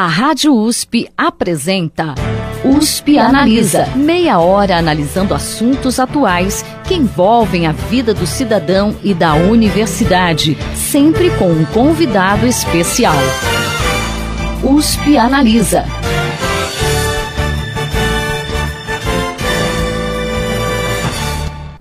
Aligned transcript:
A 0.00 0.06
Rádio 0.06 0.54
USP 0.54 1.10
apresenta 1.14 2.14
USP 2.64 3.18
Analisa. 3.18 3.86
Meia 3.94 4.38
hora 4.38 4.78
analisando 4.78 5.34
assuntos 5.34 6.00
atuais 6.00 6.64
que 6.88 6.94
envolvem 6.94 7.66
a 7.66 7.72
vida 7.72 8.14
do 8.14 8.26
cidadão 8.26 8.96
e 9.04 9.12
da 9.12 9.34
universidade, 9.34 10.56
sempre 10.74 11.28
com 11.32 11.52
um 11.52 11.66
convidado 11.66 12.46
especial. 12.46 13.12
USP 14.64 15.18
Analisa. 15.18 15.84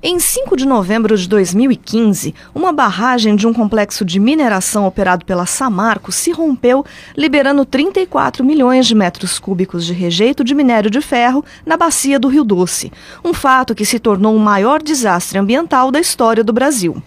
Em 0.02 0.18
5 0.18 0.56
de 0.56 0.66
novembro 0.66 1.18
de 1.18 1.28
2015, 1.28 2.34
uma 2.56 2.72
barragem 2.72 3.36
de 3.36 3.46
um 3.46 3.54
complexo 3.54 4.06
de 4.06 4.18
mineração 4.18 4.88
operado 4.88 5.26
pela 5.26 5.46
Samarco 5.46 6.10
se 6.10 6.32
rompeu, 6.32 6.86
liberando 7.18 7.66
34 7.66 8.42
milhões 8.42 8.88
de 8.88 8.96
metros 8.96 9.38
cúbicos 9.38 9.86
de 9.86 9.92
rejeito 9.92 10.42
de 10.42 10.56
minério 10.56 10.90
de 10.90 11.02
ferro 11.02 11.44
na 11.66 11.76
bacia 11.76 12.18
do 12.18 12.30
Rio 12.30 12.46
Doce, 12.46 12.94
um 13.26 13.34
fato 13.34 13.76
que 13.76 13.84
se 13.84 14.00
tornou 14.00 14.34
o 14.34 14.40
maior 14.40 14.82
desastre 14.82 15.38
ambiental 15.38 15.92
da 15.92 16.00
história 16.00 16.46
do 16.46 16.54
Brasil. 16.54 17.04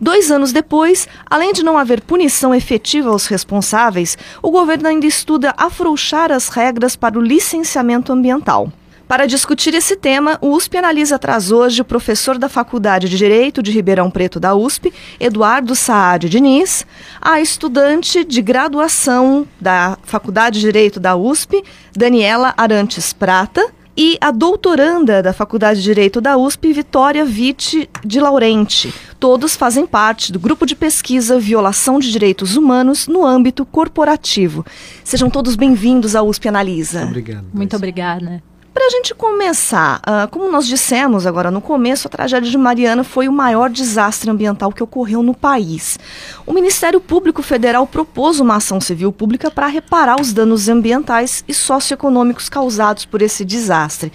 Dois 0.00 0.30
anos 0.30 0.52
depois, 0.52 1.06
além 1.28 1.52
de 1.52 1.62
não 1.62 1.76
haver 1.76 2.00
punição 2.00 2.54
efetiva 2.54 3.10
aos 3.10 3.26
responsáveis, 3.26 4.16
o 4.42 4.50
governo 4.50 4.88
ainda 4.88 5.06
estuda 5.06 5.52
afrouxar 5.54 6.32
as 6.32 6.48
regras 6.48 6.96
para 6.96 7.18
o 7.18 7.22
licenciamento 7.22 8.10
ambiental. 8.10 8.72
Para 9.12 9.26
discutir 9.26 9.74
esse 9.74 9.94
tema, 9.94 10.38
o 10.40 10.56
USP 10.56 10.78
Analisa 10.78 11.18
traz 11.18 11.52
hoje 11.52 11.82
o 11.82 11.84
professor 11.84 12.38
da 12.38 12.48
Faculdade 12.48 13.10
de 13.10 13.18
Direito 13.18 13.62
de 13.62 13.70
Ribeirão 13.70 14.10
Preto 14.10 14.40
da 14.40 14.54
USP, 14.54 14.90
Eduardo 15.20 15.76
Saad 15.76 16.30
Diniz, 16.30 16.86
a 17.20 17.38
estudante 17.38 18.24
de 18.24 18.40
graduação 18.40 19.46
da 19.60 19.98
Faculdade 20.02 20.60
de 20.60 20.64
Direito 20.64 20.98
da 20.98 21.14
USP, 21.14 21.62
Daniela 21.94 22.54
Arantes 22.56 23.12
Prata, 23.12 23.70
e 23.94 24.16
a 24.18 24.30
doutoranda 24.30 25.22
da 25.22 25.34
Faculdade 25.34 25.80
de 25.80 25.84
Direito 25.84 26.18
da 26.18 26.38
USP, 26.38 26.72
Vitória 26.72 27.22
Vitti 27.22 27.90
de 28.02 28.18
Laurenti. 28.18 28.94
Todos 29.20 29.54
fazem 29.54 29.86
parte 29.86 30.32
do 30.32 30.40
grupo 30.40 30.64
de 30.64 30.74
pesquisa 30.74 31.38
Violação 31.38 31.98
de 31.98 32.10
Direitos 32.10 32.56
Humanos 32.56 33.06
no 33.06 33.26
âmbito 33.26 33.66
corporativo. 33.66 34.64
Sejam 35.04 35.28
todos 35.28 35.54
bem-vindos 35.54 36.16
à 36.16 36.22
USP 36.22 36.48
Analisa. 36.48 37.04
Obrigado. 37.04 37.44
Muito 37.52 37.76
obrigada. 37.76 38.42
Para 38.72 38.86
a 38.86 38.90
gente 38.90 39.14
começar, 39.14 40.00
uh, 40.00 40.26
como 40.30 40.50
nós 40.50 40.66
dissemos 40.66 41.26
agora 41.26 41.50
no 41.50 41.60
começo, 41.60 42.08
a 42.08 42.10
tragédia 42.10 42.50
de 42.50 42.56
Mariana 42.56 43.04
foi 43.04 43.28
o 43.28 43.32
maior 43.32 43.68
desastre 43.68 44.30
ambiental 44.30 44.72
que 44.72 44.82
ocorreu 44.82 45.22
no 45.22 45.34
país. 45.34 45.98
O 46.46 46.54
Ministério 46.54 46.98
Público 46.98 47.42
Federal 47.42 47.86
propôs 47.86 48.40
uma 48.40 48.56
ação 48.56 48.80
civil 48.80 49.12
pública 49.12 49.50
para 49.50 49.66
reparar 49.66 50.18
os 50.18 50.32
danos 50.32 50.70
ambientais 50.70 51.44
e 51.46 51.52
socioeconômicos 51.52 52.48
causados 52.48 53.04
por 53.04 53.20
esse 53.20 53.44
desastre. 53.44 54.10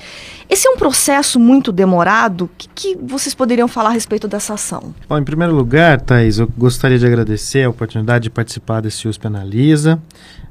Esse 0.49 0.67
é 0.67 0.71
um 0.71 0.77
processo 0.77 1.39
muito 1.39 1.71
demorado. 1.71 2.45
O 2.45 2.49
que, 2.57 2.67
que, 2.73 2.97
vocês 2.99 3.35
poderiam 3.35 3.67
falar 3.67 3.89
a 3.89 3.93
respeito 3.93 4.27
dessa 4.27 4.55
ação? 4.55 4.95
Bom, 5.07 5.19
em 5.19 5.23
primeiro 5.23 5.53
lugar, 5.53 6.01
Thais, 6.01 6.39
eu 6.39 6.47
gostaria 6.57 6.97
de 6.97 7.05
agradecer 7.05 7.63
a 7.63 7.69
oportunidade 7.69 8.23
de 8.23 8.29
participar 8.31 8.81
desse 8.81 9.07
USP 9.07 9.27
Analisa 9.27 10.01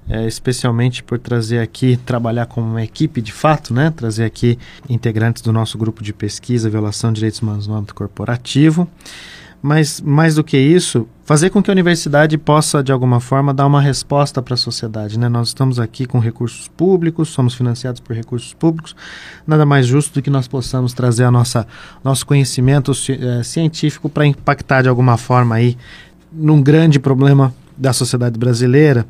é, 0.09 0.27
especialmente 0.27 1.03
por 1.03 1.19
trazer 1.19 1.59
aqui, 1.59 1.97
trabalhar 1.97 2.47
como 2.47 2.67
uma 2.67 2.83
equipe 2.83 3.21
de 3.21 3.33
fato, 3.33 3.75
né? 3.75 3.93
trazer 3.95 4.25
aqui 4.25 4.59
integrantes 4.89 5.43
do 5.43 5.53
nosso 5.53 5.77
grupo 5.77 6.03
de 6.03 6.13
pesquisa, 6.13 6.71
violação 6.71 7.13
de 7.13 7.17
direitos 7.17 7.41
humanos 7.41 7.67
no 7.67 7.75
âmbito 7.75 7.95
corporativo. 7.95 8.89
Mas, 9.63 10.01
mais 10.01 10.37
do 10.37 10.45
que 10.45 10.57
isso, 10.57 11.09
fazer 11.25 11.51
com 11.51 11.61
que 11.61 11.71
a 11.71 11.73
universidade 11.73 12.39
possa, 12.39 12.85
de 12.85 12.93
alguma 12.93 13.19
forma, 13.19 13.53
dar 13.53 13.67
uma 13.67 13.81
resposta 13.81 14.41
para 14.41 14.55
a 14.55 14.57
sociedade. 14.57 15.19
Né? 15.19 15.29
Nós 15.29 15.49
estamos 15.49 15.81
aqui 15.81 16.07
com 16.07 16.21
recursos 16.21 16.69
públicos, 16.69 17.31
somos 17.31 17.55
financiados 17.55 18.01
por 18.01 18.15
recursos 18.15 18.53
públicos, 18.53 18.95
nada 19.45 19.67
mais 19.67 19.87
justo 19.87 20.15
do 20.15 20.23
que 20.23 20.31
nós 20.31 20.47
possamos 20.47 20.93
trazer 20.93 21.25
a 21.25 21.31
nossa, 21.33 21.67
nosso 22.05 22.25
conhecimento 22.25 22.93
é, 22.93 23.43
científico 23.43 24.09
para 24.09 24.25
impactar, 24.25 24.83
de 24.83 24.89
alguma 24.89 25.17
forma, 25.17 25.57
aí, 25.57 25.77
num 26.31 26.63
grande 26.63 27.01
problema 27.01 27.53
da 27.77 27.93
sociedade 27.93 28.39
brasileira, 28.39 29.05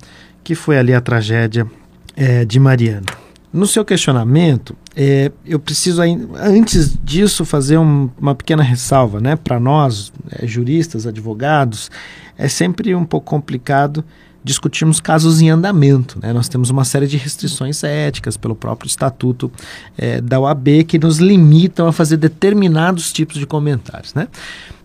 que 0.46 0.54
foi 0.54 0.78
ali 0.78 0.94
a 0.94 1.00
tragédia 1.00 1.66
é, 2.14 2.44
de 2.44 2.60
Mariana. 2.60 3.06
No 3.52 3.66
seu 3.66 3.84
questionamento, 3.84 4.76
é, 4.94 5.32
eu 5.44 5.58
preciso, 5.58 6.00
antes 6.36 6.96
disso, 7.02 7.44
fazer 7.44 7.78
um, 7.78 8.08
uma 8.16 8.32
pequena 8.32 8.62
ressalva. 8.62 9.20
Né? 9.20 9.34
Para 9.34 9.58
nós, 9.58 10.12
é, 10.30 10.46
juristas, 10.46 11.04
advogados, 11.04 11.90
é 12.38 12.46
sempre 12.46 12.94
um 12.94 13.04
pouco 13.04 13.28
complicado 13.28 14.04
discutirmos 14.46 15.00
casos 15.00 15.42
em 15.42 15.50
andamento. 15.50 16.20
Né? 16.22 16.32
Nós 16.32 16.48
temos 16.48 16.70
uma 16.70 16.84
série 16.84 17.08
de 17.08 17.16
restrições 17.16 17.82
éticas 17.82 18.36
pelo 18.36 18.54
próprio 18.54 18.86
estatuto 18.86 19.50
é, 19.98 20.20
da 20.20 20.38
OAB 20.38 20.84
que 20.86 21.00
nos 21.00 21.18
limitam 21.18 21.88
a 21.88 21.92
fazer 21.92 22.16
determinados 22.16 23.12
tipos 23.12 23.38
de 23.38 23.44
comentários. 23.44 24.14
Né? 24.14 24.28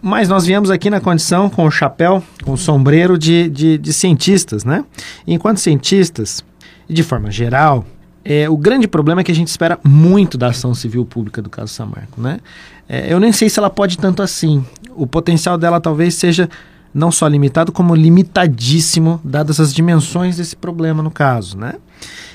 Mas 0.01 0.27
nós 0.27 0.47
viemos 0.47 0.71
aqui 0.71 0.89
na 0.89 0.99
condição 0.99 1.47
com 1.47 1.67
o 1.67 1.69
chapéu, 1.69 2.23
com 2.43 2.53
o 2.53 2.57
sombreiro 2.57 3.19
de, 3.19 3.47
de, 3.49 3.77
de 3.77 3.93
cientistas. 3.93 4.65
Né? 4.65 4.83
enquanto 5.27 5.59
cientistas, 5.59 6.43
de 6.89 7.03
forma 7.03 7.29
geral, 7.29 7.85
é, 8.25 8.49
o 8.49 8.57
grande 8.57 8.87
problema 8.87 9.21
é 9.21 9.23
que 9.23 9.31
a 9.31 9.35
gente 9.35 9.49
espera 9.49 9.79
muito 9.83 10.39
da 10.39 10.47
ação 10.47 10.73
civil 10.73 11.05
pública 11.05 11.39
do 11.39 11.51
caso 11.51 11.71
Samarco. 11.71 12.19
Né? 12.19 12.39
É, 12.89 13.13
eu 13.13 13.19
nem 13.19 13.31
sei 13.31 13.47
se 13.47 13.59
ela 13.59 13.69
pode 13.69 13.99
tanto 13.99 14.23
assim. 14.23 14.65
O 14.95 15.05
potencial 15.05 15.55
dela 15.55 15.79
talvez 15.79 16.15
seja 16.15 16.49
não 16.93 17.11
só 17.11 17.27
limitado, 17.27 17.71
como 17.71 17.95
limitadíssimo, 17.95 19.19
dadas 19.23 19.59
as 19.59 19.73
dimensões 19.73 20.37
desse 20.37 20.55
problema 20.55 21.01
no 21.01 21.11
caso, 21.11 21.57
né? 21.57 21.75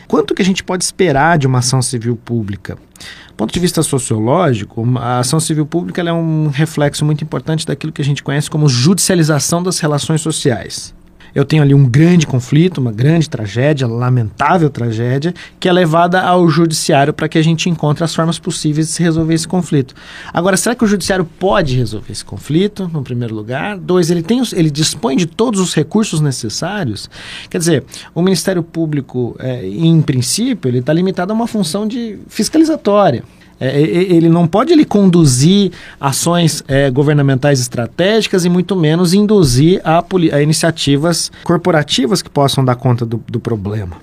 Quanto 0.08 0.34
que 0.34 0.42
a 0.42 0.44
gente 0.44 0.62
pode 0.62 0.84
esperar 0.84 1.36
de 1.36 1.46
uma 1.46 1.58
ação 1.58 1.82
civil 1.82 2.16
pública? 2.16 2.76
Do 3.28 3.34
ponto 3.36 3.52
de 3.52 3.60
vista 3.60 3.82
sociológico, 3.82 4.86
a 4.98 5.18
ação 5.18 5.38
civil 5.40 5.66
pública 5.66 6.00
é 6.00 6.12
um 6.12 6.48
reflexo 6.48 7.04
muito 7.04 7.22
importante 7.22 7.66
daquilo 7.66 7.92
que 7.92 8.00
a 8.00 8.04
gente 8.04 8.22
conhece 8.22 8.48
como 8.48 8.68
judicialização 8.68 9.62
das 9.62 9.78
relações 9.78 10.20
sociais 10.20 10.95
eu 11.36 11.44
tenho 11.44 11.62
ali 11.62 11.74
um 11.74 11.86
grande 11.86 12.26
conflito, 12.26 12.78
uma 12.78 12.90
grande 12.90 13.28
tragédia, 13.28 13.86
lamentável 13.86 14.70
tragédia, 14.70 15.34
que 15.60 15.68
é 15.68 15.72
levada 15.72 16.22
ao 16.22 16.48
judiciário 16.48 17.12
para 17.12 17.28
que 17.28 17.36
a 17.36 17.42
gente 17.42 17.68
encontre 17.68 18.02
as 18.02 18.14
formas 18.14 18.38
possíveis 18.38 18.86
de 18.86 18.94
se 18.94 19.02
resolver 19.02 19.34
esse 19.34 19.46
conflito. 19.46 19.94
Agora, 20.32 20.56
será 20.56 20.74
que 20.74 20.82
o 20.82 20.86
judiciário 20.86 21.26
pode 21.38 21.76
resolver 21.76 22.10
esse 22.10 22.24
conflito, 22.24 22.88
no 22.90 23.02
primeiro 23.02 23.34
lugar? 23.34 23.76
Dois, 23.76 24.10
ele, 24.10 24.22
tem, 24.22 24.40
ele 24.54 24.70
dispõe 24.70 25.14
de 25.14 25.26
todos 25.26 25.60
os 25.60 25.74
recursos 25.74 26.22
necessários? 26.22 27.10
Quer 27.50 27.58
dizer, 27.58 27.84
o 28.14 28.22
Ministério 28.22 28.62
Público, 28.62 29.36
é, 29.38 29.68
em 29.68 30.00
princípio, 30.00 30.70
ele 30.70 30.78
está 30.78 30.94
limitado 30.94 31.32
a 31.32 31.34
uma 31.34 31.46
função 31.46 31.86
de 31.86 32.18
fiscalizatória. 32.28 33.22
É, 33.58 33.80
ele 33.80 34.28
não 34.28 34.46
pode 34.46 34.72
ele 34.72 34.84
conduzir 34.84 35.72
ações 35.98 36.62
é, 36.68 36.90
governamentais 36.90 37.58
estratégicas 37.58 38.44
e 38.44 38.50
muito 38.50 38.76
menos 38.76 39.14
induzir 39.14 39.80
a, 39.82 40.04
a, 40.32 40.42
iniciativas 40.42 41.32
corporativas 41.42 42.20
que 42.20 42.28
possam 42.28 42.62
dar 42.62 42.74
conta 42.74 43.06
do, 43.06 43.22
do, 43.26 43.40
problema. 43.40 43.96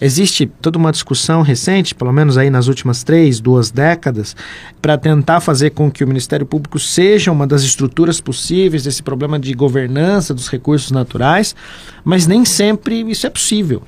Existe 0.00 0.46
toda 0.60 0.76
uma 0.76 0.90
discussão 0.90 1.42
recente, 1.42 1.94
pelo 1.94 2.12
menos 2.12 2.36
aí 2.36 2.50
nas 2.50 2.66
últimas 2.66 3.04
três, 3.04 3.38
duas 3.38 3.70
décadas, 3.70 4.34
para 4.82 4.98
tentar 4.98 5.40
fazer 5.40 5.70
com 5.70 5.90
que 5.90 6.02
o 6.02 6.08
Ministério 6.08 6.44
Público 6.44 6.78
seja 6.78 7.30
uma 7.30 7.46
das 7.46 7.62
estruturas 7.62 8.20
possíveis 8.20 8.82
desse 8.82 9.02
problema 9.02 9.38
de 9.38 9.54
governança 9.54 10.34
dos 10.34 10.48
recursos 10.48 10.90
naturais, 10.90 11.54
mas 12.04 12.26
nem 12.26 12.44
sempre 12.44 13.02
isso 13.08 13.26
é 13.26 13.30
possível 13.30 13.82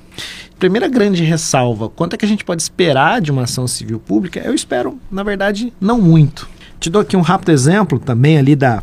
primeira 0.59 0.89
grande 0.89 1.23
ressalva, 1.23 1.89
quanto 1.89 2.15
é 2.15 2.17
que 2.17 2.25
a 2.25 2.29
gente 2.29 2.45
pode 2.45 2.63
esperar 2.63 3.21
de 3.21 3.31
uma 3.31 3.43
ação 3.43 3.67
civil 3.67 3.99
pública? 3.99 4.41
Eu 4.41 4.55
espero, 4.55 4.99
na 5.11 5.23
verdade, 5.23 5.73
não 5.81 6.01
muito. 6.01 6.49
Te 6.81 6.91
dou 6.91 7.03
aqui 7.03 7.17
um 7.17 7.21
rápido 7.21 7.51
exemplo 7.51 7.99
também 7.99 8.39
ali 8.39 8.55
da, 8.55 8.83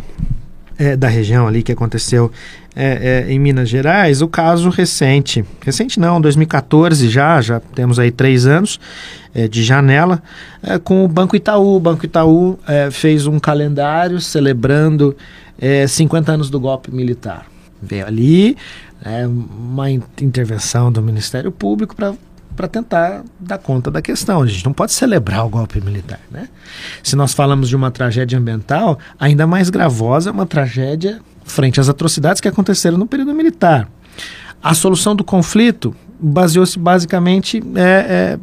é, 0.77 0.95
da 0.95 1.07
região 1.07 1.47
ali 1.47 1.63
que 1.63 1.71
aconteceu 1.71 2.31
é, 2.75 3.25
é, 3.27 3.31
em 3.31 3.39
Minas 3.39 3.69
Gerais, 3.69 4.21
o 4.21 4.27
caso 4.27 4.69
recente, 4.69 5.45
recente 5.61 5.97
não, 5.97 6.19
2014 6.19 7.07
já, 7.07 7.39
já 7.41 7.59
temos 7.59 7.97
aí 7.97 8.11
três 8.11 8.45
anos 8.45 8.79
é, 9.33 9.47
de 9.47 9.63
janela, 9.63 10.21
é, 10.61 10.77
com 10.77 11.05
o 11.05 11.07
Banco 11.07 11.35
Itaú. 11.35 11.77
O 11.77 11.79
Banco 11.79 12.05
Itaú 12.05 12.59
é, 12.67 12.91
fez 12.91 13.27
um 13.27 13.39
calendário 13.39 14.19
celebrando 14.19 15.15
50 15.87 16.33
anos 16.33 16.49
do 16.49 16.59
golpe 16.59 16.93
militar. 16.93 17.45
Veio 17.81 18.05
ali, 18.05 18.57
é, 19.03 19.27
uma 19.27 19.89
intervenção 19.91 20.91
do 20.91 21.01
Ministério 21.01 21.51
Público 21.51 21.95
para 21.95 22.13
para 22.55 22.67
tentar 22.67 23.23
dar 23.39 23.57
conta 23.57 23.91
da 23.91 24.01
questão. 24.01 24.41
A 24.41 24.47
gente 24.47 24.63
não 24.63 24.71
pode 24.71 24.93
celebrar 24.93 25.45
o 25.45 25.49
golpe 25.49 25.81
militar, 25.81 26.21
né? 26.31 26.47
Se 27.03 27.15
nós 27.15 27.33
falamos 27.33 27.67
de 27.67 27.75
uma 27.75 27.91
tragédia 27.91 28.39
ambiental, 28.39 28.97
ainda 29.19 29.45
mais 29.45 29.69
gravosa 29.69 30.31
uma 30.31 30.45
tragédia 30.45 31.19
frente 31.43 31.79
às 31.79 31.89
atrocidades 31.89 32.41
que 32.41 32.47
aconteceram 32.47 32.97
no 32.97 33.05
período 33.05 33.33
militar. 33.33 33.89
A 34.63 34.73
solução 34.73 35.15
do 35.15 35.23
conflito 35.23 35.93
baseou-se 36.19 36.79
basicamente 36.79 37.61
é, 37.75 37.81
é, 37.81 38.39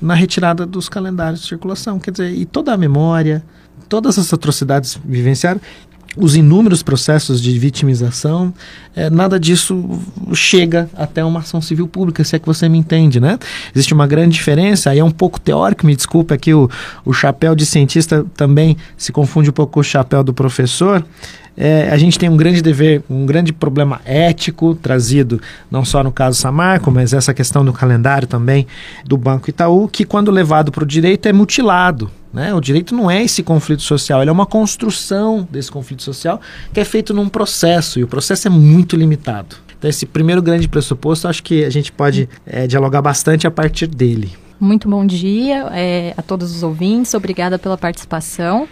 na 0.00 0.14
retirada 0.14 0.64
dos 0.64 0.88
calendários 0.88 1.42
de 1.42 1.48
circulação, 1.48 1.98
quer 1.98 2.12
dizer, 2.12 2.32
e 2.32 2.46
toda 2.46 2.72
a 2.72 2.76
memória, 2.76 3.44
todas 3.88 4.18
as 4.18 4.32
atrocidades 4.32 4.98
vivenciadas 5.04 5.60
os 6.16 6.34
inúmeros 6.34 6.82
processos 6.82 7.40
de 7.40 7.56
vitimização, 7.58 8.52
é, 8.96 9.08
nada 9.08 9.38
disso 9.38 10.00
chega 10.34 10.90
até 10.96 11.24
uma 11.24 11.40
ação 11.40 11.60
civil 11.60 11.86
pública, 11.86 12.24
se 12.24 12.34
é 12.34 12.38
que 12.38 12.46
você 12.46 12.68
me 12.68 12.78
entende, 12.78 13.20
né? 13.20 13.38
Existe 13.74 13.94
uma 13.94 14.06
grande 14.06 14.34
diferença, 14.34 14.90
aí 14.90 14.98
é 14.98 15.04
um 15.04 15.10
pouco 15.10 15.40
teórico, 15.40 15.86
me 15.86 15.94
desculpe 15.94 16.34
aqui, 16.34 16.52
o, 16.52 16.68
o 17.04 17.12
chapéu 17.12 17.54
de 17.54 17.64
cientista 17.64 18.26
também 18.36 18.76
se 18.96 19.12
confunde 19.12 19.50
um 19.50 19.52
pouco 19.52 19.74
com 19.74 19.80
o 19.80 19.84
chapéu 19.84 20.24
do 20.24 20.34
professor, 20.34 21.04
é, 21.62 21.90
a 21.90 21.98
gente 21.98 22.18
tem 22.18 22.26
um 22.26 22.38
grande 22.38 22.62
dever, 22.62 23.02
um 23.10 23.26
grande 23.26 23.52
problema 23.52 24.00
ético 24.06 24.74
trazido 24.74 25.38
não 25.70 25.84
só 25.84 26.02
no 26.02 26.10
caso 26.10 26.40
Samarco, 26.40 26.90
mas 26.90 27.12
essa 27.12 27.34
questão 27.34 27.62
do 27.62 27.70
calendário 27.70 28.26
também 28.26 28.66
do 29.04 29.18
Banco 29.18 29.50
Itaú, 29.50 29.86
que 29.86 30.06
quando 30.06 30.30
levado 30.30 30.72
para 30.72 30.82
o 30.82 30.86
direito 30.86 31.26
é 31.26 31.34
mutilado. 31.34 32.10
Né? 32.32 32.54
O 32.54 32.60
direito 32.60 32.94
não 32.94 33.10
é 33.10 33.22
esse 33.22 33.42
conflito 33.42 33.82
social, 33.82 34.22
ele 34.22 34.30
é 34.30 34.32
uma 34.32 34.46
construção 34.46 35.46
desse 35.50 35.70
conflito 35.70 36.02
social 36.02 36.40
que 36.72 36.80
é 36.80 36.84
feito 36.84 37.12
num 37.12 37.28
processo 37.28 38.00
e 38.00 38.04
o 38.04 38.08
processo 38.08 38.48
é 38.48 38.50
muito 38.50 38.96
limitado. 38.96 39.56
Então, 39.78 39.90
esse 39.90 40.06
primeiro 40.06 40.40
grande 40.40 40.66
pressuposto, 40.66 41.28
acho 41.28 41.42
que 41.42 41.62
a 41.64 41.70
gente 41.70 41.92
pode 41.92 42.26
é, 42.46 42.66
dialogar 42.66 43.02
bastante 43.02 43.46
a 43.46 43.50
partir 43.50 43.86
dele. 43.86 44.32
Muito 44.58 44.88
bom 44.88 45.04
dia 45.04 45.68
é, 45.72 46.14
a 46.16 46.22
todos 46.22 46.54
os 46.54 46.62
ouvintes, 46.62 47.12
obrigada 47.12 47.58
pela 47.58 47.76
participação. 47.76 48.66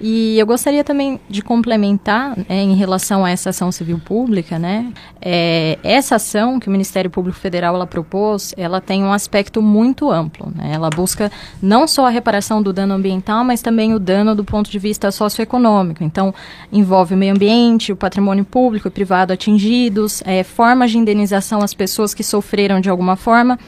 E 0.00 0.38
eu 0.38 0.46
gostaria 0.46 0.82
também 0.82 1.20
de 1.28 1.42
complementar 1.42 2.36
é, 2.48 2.60
em 2.60 2.74
relação 2.74 3.24
a 3.24 3.30
essa 3.30 3.50
ação 3.50 3.70
civil 3.70 3.98
pública, 3.98 4.58
né? 4.58 4.92
É, 5.20 5.78
essa 5.82 6.16
ação 6.16 6.58
que 6.60 6.68
o 6.68 6.70
Ministério 6.70 7.10
Público 7.10 7.38
Federal 7.38 7.74
ela 7.74 7.86
propôs, 7.86 8.54
ela 8.56 8.80
tem 8.80 9.02
um 9.02 9.12
aspecto 9.12 9.62
muito 9.62 10.10
amplo. 10.10 10.52
Né? 10.54 10.72
Ela 10.74 10.90
busca 10.90 11.30
não 11.62 11.86
só 11.88 12.06
a 12.06 12.10
reparação 12.10 12.62
do 12.62 12.72
dano 12.72 12.94
ambiental, 12.94 13.44
mas 13.44 13.62
também 13.62 13.94
o 13.94 13.98
dano 13.98 14.34
do 14.34 14.44
ponto 14.44 14.70
de 14.70 14.78
vista 14.78 15.10
socioeconômico. 15.10 16.04
Então, 16.04 16.34
envolve 16.72 17.14
o 17.14 17.16
meio 17.16 17.32
ambiente, 17.32 17.92
o 17.92 17.96
patrimônio 17.96 18.44
público 18.44 18.88
e 18.88 18.90
privado 18.90 19.32
atingidos, 19.32 20.22
é, 20.26 20.42
formas 20.42 20.90
de 20.90 20.98
indenização 20.98 21.60
às 21.62 21.72
pessoas 21.72 22.12
que 22.12 22.22
sofreram 22.22 22.80
de 22.80 22.90
alguma 22.90 23.16
forma. 23.16 23.58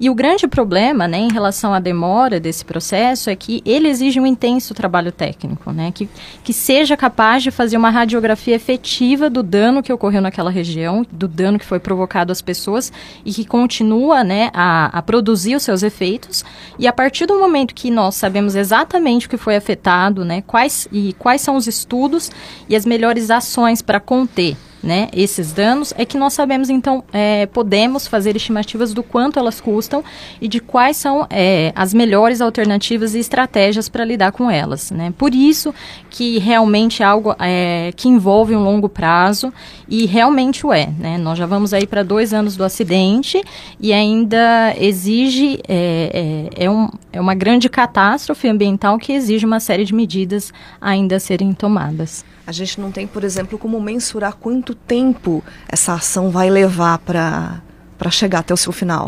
E 0.00 0.10
o 0.10 0.14
grande 0.14 0.48
problema, 0.48 1.06
né, 1.06 1.18
em 1.18 1.32
relação 1.32 1.72
à 1.72 1.78
demora 1.78 2.40
desse 2.40 2.64
processo, 2.64 3.30
é 3.30 3.36
que 3.36 3.62
ele 3.64 3.88
exige 3.88 4.18
um 4.18 4.26
intenso 4.26 4.74
trabalho 4.74 5.12
técnico 5.12 5.72
né? 5.74 5.92
Que, 5.92 6.08
que 6.42 6.52
seja 6.52 6.96
capaz 6.96 7.42
de 7.42 7.50
fazer 7.50 7.76
uma 7.76 7.90
radiografia 7.90 8.54
efetiva 8.54 9.28
do 9.28 9.42
dano 9.42 9.82
que 9.82 9.92
ocorreu 9.92 10.22
naquela 10.22 10.50
região, 10.50 11.04
do 11.10 11.28
dano 11.28 11.58
que 11.58 11.64
foi 11.64 11.78
provocado 11.78 12.32
às 12.32 12.40
pessoas 12.40 12.92
e 13.24 13.32
que 13.32 13.44
continua, 13.44 14.24
né, 14.24 14.50
a, 14.54 14.98
a 14.98 15.02
produzir 15.02 15.56
os 15.56 15.62
seus 15.62 15.82
efeitos. 15.82 16.44
E 16.78 16.86
a 16.86 16.92
partir 16.92 17.26
do 17.26 17.38
momento 17.38 17.74
que 17.74 17.90
nós 17.90 18.14
sabemos 18.14 18.54
exatamente 18.54 19.26
o 19.26 19.30
que 19.30 19.36
foi 19.36 19.56
afetado, 19.56 20.24
né, 20.24 20.42
quais 20.46 20.88
e 20.92 21.12
quais 21.18 21.40
são 21.40 21.56
os 21.56 21.66
estudos 21.66 22.30
e 22.68 22.76
as 22.76 22.86
melhores 22.86 23.30
ações 23.30 23.82
para 23.82 24.00
conter 24.00 24.56
né, 24.84 25.08
esses 25.14 25.52
danos, 25.52 25.94
é 25.96 26.04
que 26.04 26.18
nós 26.18 26.34
sabemos, 26.34 26.68
então, 26.68 27.02
é, 27.10 27.46
podemos 27.46 28.06
fazer 28.06 28.36
estimativas 28.36 28.92
do 28.92 29.02
quanto 29.02 29.38
elas 29.38 29.60
custam 29.60 30.04
e 30.40 30.46
de 30.46 30.60
quais 30.60 30.98
são 30.98 31.26
é, 31.30 31.72
as 31.74 31.94
melhores 31.94 32.42
alternativas 32.42 33.14
e 33.14 33.18
estratégias 33.18 33.88
para 33.88 34.04
lidar 34.04 34.32
com 34.32 34.50
elas. 34.50 34.90
Né? 34.90 35.12
Por 35.16 35.34
isso 35.34 35.74
que 36.10 36.38
realmente 36.38 37.02
é 37.02 37.06
algo 37.06 37.34
é, 37.38 37.92
que 37.96 38.08
envolve 38.08 38.54
um 38.54 38.62
longo 38.62 38.88
prazo 38.88 39.52
e 39.88 40.04
realmente 40.04 40.66
o 40.66 40.72
é. 40.72 40.86
Né? 40.98 41.16
Nós 41.16 41.38
já 41.38 41.46
vamos 41.46 41.72
aí 41.72 41.86
para 41.86 42.02
dois 42.02 42.34
anos 42.34 42.54
do 42.54 42.62
acidente 42.62 43.42
e 43.80 43.92
ainda 43.92 44.74
exige, 44.78 45.60
é, 45.66 46.50
é, 46.58 46.64
é, 46.66 46.70
um, 46.70 46.90
é 47.10 47.20
uma 47.20 47.34
grande 47.34 47.70
catástrofe 47.70 48.48
ambiental 48.48 48.98
que 48.98 49.12
exige 49.12 49.46
uma 49.46 49.60
série 49.60 49.84
de 49.84 49.94
medidas 49.94 50.52
ainda 50.78 51.16
a 51.16 51.20
serem 51.20 51.54
tomadas. 51.54 52.22
A 52.46 52.52
gente 52.52 52.80
não 52.80 52.92
tem, 52.92 53.06
por 53.06 53.24
exemplo, 53.24 53.58
como 53.58 53.80
mensurar 53.80 54.34
quanto 54.34 54.74
tempo 54.74 55.42
essa 55.68 55.94
ação 55.94 56.30
vai 56.30 56.50
levar 56.50 56.98
para 56.98 57.62
chegar 58.10 58.40
até 58.40 58.52
o 58.52 58.56
seu 58.56 58.72
final. 58.72 59.06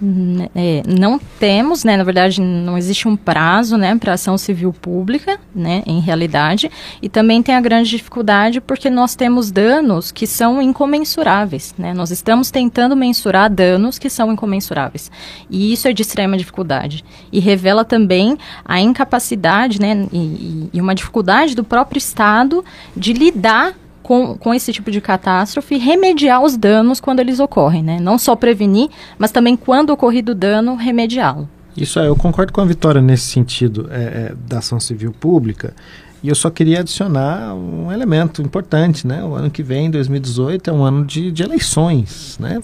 Né, 0.00 0.48
é, 0.54 0.82
não 0.86 1.18
temos, 1.18 1.82
né, 1.82 1.96
na 1.96 2.04
verdade, 2.04 2.40
não 2.40 2.76
existe 2.76 3.08
um 3.08 3.16
prazo 3.16 3.78
né, 3.78 3.96
para 3.96 4.12
ação 4.12 4.36
civil 4.36 4.72
pública, 4.72 5.38
né, 5.54 5.82
em 5.86 6.00
realidade, 6.00 6.70
e 7.00 7.08
também 7.08 7.42
tem 7.42 7.54
a 7.54 7.60
grande 7.60 7.90
dificuldade 7.90 8.60
porque 8.60 8.90
nós 8.90 9.14
temos 9.14 9.50
danos 9.50 10.12
que 10.12 10.26
são 10.26 10.60
incomensuráveis. 10.60 11.74
Né? 11.78 11.94
Nós 11.94 12.10
estamos 12.10 12.50
tentando 12.50 12.94
mensurar 12.94 13.50
danos 13.50 13.98
que 13.98 14.10
são 14.10 14.30
incomensuráveis. 14.32 15.10
E 15.48 15.72
isso 15.72 15.88
é 15.88 15.92
de 15.92 16.02
extrema 16.02 16.36
dificuldade. 16.36 17.04
E 17.32 17.40
revela 17.40 17.84
também 17.84 18.36
a 18.64 18.80
incapacidade 18.80 19.80
né, 19.80 20.06
e, 20.12 20.68
e 20.72 20.80
uma 20.80 20.94
dificuldade 20.94 21.54
do 21.54 21.64
próprio 21.64 21.98
Estado 21.98 22.64
de 22.94 23.12
lidar 23.12 23.74
com, 24.06 24.38
com 24.38 24.54
esse 24.54 24.72
tipo 24.72 24.88
de 24.88 25.00
catástrofe 25.00 25.76
remediar 25.76 26.40
os 26.40 26.56
danos 26.56 27.00
quando 27.00 27.18
eles 27.18 27.40
ocorrem, 27.40 27.82
né? 27.82 27.98
Não 28.00 28.16
só 28.16 28.36
prevenir, 28.36 28.88
mas 29.18 29.32
também 29.32 29.56
quando 29.56 29.90
ocorrido 29.90 30.30
o 30.30 30.34
dano, 30.34 30.76
remediá-lo. 30.76 31.48
Isso 31.76 31.98
é, 31.98 32.06
eu 32.06 32.14
concordo 32.14 32.52
com 32.52 32.60
a 32.60 32.64
Vitória 32.64 33.02
nesse 33.02 33.24
sentido 33.24 33.88
é, 33.90 33.96
é, 33.96 34.34
da 34.48 34.58
ação 34.58 34.78
civil 34.78 35.12
pública. 35.12 35.74
E 36.22 36.28
eu 36.28 36.34
só 36.34 36.50
queria 36.50 36.80
adicionar 36.80 37.54
um 37.54 37.92
elemento 37.92 38.40
importante, 38.40 39.06
né? 39.06 39.22
O 39.22 39.34
ano 39.34 39.50
que 39.50 39.62
vem, 39.62 39.90
2018, 39.90 40.70
é 40.70 40.72
um 40.72 40.82
ano 40.82 41.04
de, 41.04 41.30
de 41.30 41.42
eleições, 41.42 42.36
né? 42.40 42.60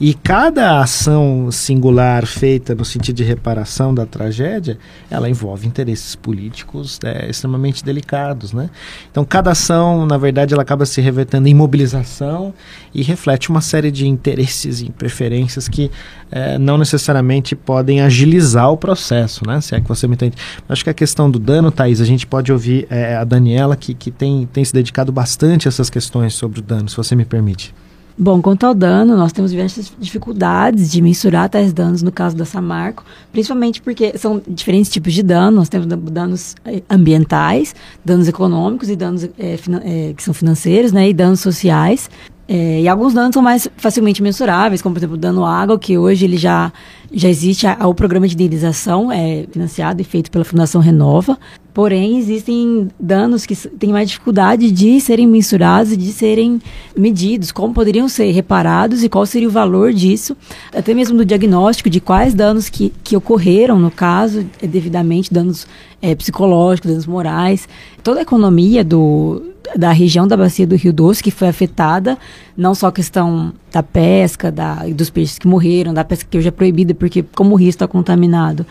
E 0.00 0.12
cada 0.12 0.80
ação 0.80 1.48
singular 1.50 2.26
feita 2.26 2.74
no 2.74 2.84
sentido 2.84 3.16
de 3.16 3.24
reparação 3.24 3.94
da 3.94 4.04
tragédia, 4.04 4.78
ela 5.10 5.30
envolve 5.30 5.66
interesses 5.66 6.16
políticos 6.16 6.98
né, 7.02 7.28
extremamente 7.30 7.84
delicados, 7.84 8.52
né? 8.52 8.68
Então, 9.10 9.24
cada 9.24 9.52
ação, 9.52 10.04
na 10.04 10.18
verdade, 10.18 10.52
ela 10.52 10.62
acaba 10.62 10.84
se 10.84 11.00
revertendo 11.00 11.48
em 11.48 11.54
mobilização 11.54 12.52
e 12.92 13.02
reflete 13.02 13.50
uma 13.50 13.60
série 13.60 13.90
de 13.90 14.06
interesses 14.06 14.80
e 14.80 14.90
preferências 14.90 15.68
que 15.68 15.90
é, 16.30 16.58
não 16.58 16.76
necessariamente 16.76 17.54
podem 17.54 18.00
agilizar 18.00 18.70
o 18.70 18.76
processo, 18.76 19.46
né? 19.46 19.60
Se 19.60 19.74
é 19.74 19.80
que 19.80 19.88
você 19.88 20.06
me 20.08 20.14
entende. 20.14 20.36
Acho 20.68 20.82
que 20.82 20.90
a 20.90 20.94
questão 20.94 21.30
do 21.30 21.38
dano, 21.38 21.70
Thaís, 21.70 22.00
a 22.00 22.04
gente 22.04 22.26
pode 22.26 22.52
ouvir 22.52 22.86
é, 22.96 23.16
a 23.16 23.24
Daniela, 23.24 23.76
que, 23.76 23.92
que 23.94 24.10
tem, 24.10 24.48
tem 24.52 24.64
se 24.64 24.72
dedicado 24.72 25.12
bastante 25.12 25.66
a 25.66 25.68
essas 25.68 25.90
questões 25.90 26.34
sobre 26.34 26.60
o 26.60 26.62
dano, 26.62 26.88
se 26.88 26.96
você 26.96 27.14
me 27.14 27.24
permite. 27.24 27.74
Bom, 28.18 28.40
quanto 28.40 28.64
ao 28.64 28.74
dano, 28.74 29.14
nós 29.14 29.30
temos 29.30 29.50
diversas 29.50 29.92
dificuldades 29.98 30.90
de 30.90 31.02
mensurar 31.02 31.50
tais 31.50 31.70
danos 31.70 32.00
no 32.00 32.10
caso 32.10 32.34
da 32.34 32.46
Samarco, 32.46 33.04
principalmente 33.30 33.82
porque 33.82 34.16
são 34.16 34.40
diferentes 34.48 34.90
tipos 34.90 35.12
de 35.12 35.22
dano. 35.22 35.58
Nós 35.58 35.68
temos 35.68 35.86
danos 35.86 36.54
é, 36.64 36.82
ambientais, 36.88 37.74
danos 38.02 38.26
econômicos 38.26 38.88
e 38.88 38.96
danos 38.96 39.24
é, 39.24 39.30
é, 39.38 40.14
que 40.14 40.22
são 40.22 40.32
financeiros, 40.32 40.92
né, 40.92 41.10
e 41.10 41.12
danos 41.12 41.40
sociais. 41.40 42.08
É, 42.48 42.80
e 42.80 42.88
alguns 42.88 43.12
danos 43.12 43.34
são 43.34 43.42
mais 43.42 43.68
facilmente 43.76 44.22
mensuráveis, 44.22 44.80
como 44.80 44.94
por 44.94 45.00
exemplo 45.00 45.16
o 45.16 45.18
dano 45.18 45.44
à 45.44 45.52
água, 45.52 45.78
que 45.78 45.98
hoje 45.98 46.24
ele 46.24 46.36
já, 46.36 46.72
já 47.12 47.28
existe, 47.28 47.66
a, 47.66 47.88
o 47.88 47.94
programa 47.94 48.28
de 48.28 48.34
indenização 48.34 49.10
é 49.10 49.46
financiado 49.50 50.00
e 50.00 50.04
feito 50.04 50.30
pela 50.30 50.44
Fundação 50.44 50.80
Renova. 50.80 51.36
Porém, 51.74 52.16
existem 52.16 52.88
danos 52.98 53.44
que 53.44 53.54
têm 53.54 53.90
mais 53.90 54.08
dificuldade 54.08 54.70
de 54.70 54.98
serem 54.98 55.26
mensurados 55.26 55.92
e 55.92 55.96
de 55.96 56.10
serem 56.10 56.62
medidos, 56.96 57.52
como 57.52 57.74
poderiam 57.74 58.08
ser 58.08 58.30
reparados 58.30 59.04
e 59.04 59.10
qual 59.10 59.26
seria 59.26 59.46
o 59.46 59.50
valor 59.50 59.92
disso, 59.92 60.34
até 60.74 60.94
mesmo 60.94 61.18
do 61.18 61.24
diagnóstico 61.24 61.90
de 61.90 62.00
quais 62.00 62.32
danos 62.32 62.70
que, 62.70 62.90
que 63.04 63.14
ocorreram 63.14 63.78
no 63.78 63.90
caso, 63.90 64.46
é, 64.62 64.66
devidamente, 64.66 65.30
danos 65.30 65.66
é, 66.00 66.14
psicológicos, 66.14 66.90
danos 66.90 67.06
morais. 67.06 67.68
Toda 68.02 68.20
a 68.20 68.22
economia 68.22 68.82
do, 68.82 69.42
da 69.76 69.90
região 69.92 70.26
da 70.26 70.36
bacia 70.36 70.66
do 70.66 70.76
Rio 70.76 70.92
Doce 70.92 71.22
que 71.22 71.30
foi 71.30 71.48
afetada, 71.48 72.16
não 72.56 72.74
só 72.74 72.88
a 72.88 72.92
questão 72.92 73.52
da 73.72 73.82
pesca, 73.82 74.52
da, 74.52 74.84
dos 74.86 75.10
peixes 75.10 75.38
que 75.38 75.48
morreram, 75.48 75.92
da 75.92 76.04
pesca 76.04 76.26
que 76.30 76.38
hoje 76.38 76.48
é 76.48 76.50
proibida 76.50 76.94
porque 76.94 77.22
como 77.34 77.54
o 77.54 77.56
rio 77.56 77.68
está 77.68 77.86
contaminado, 77.88 78.66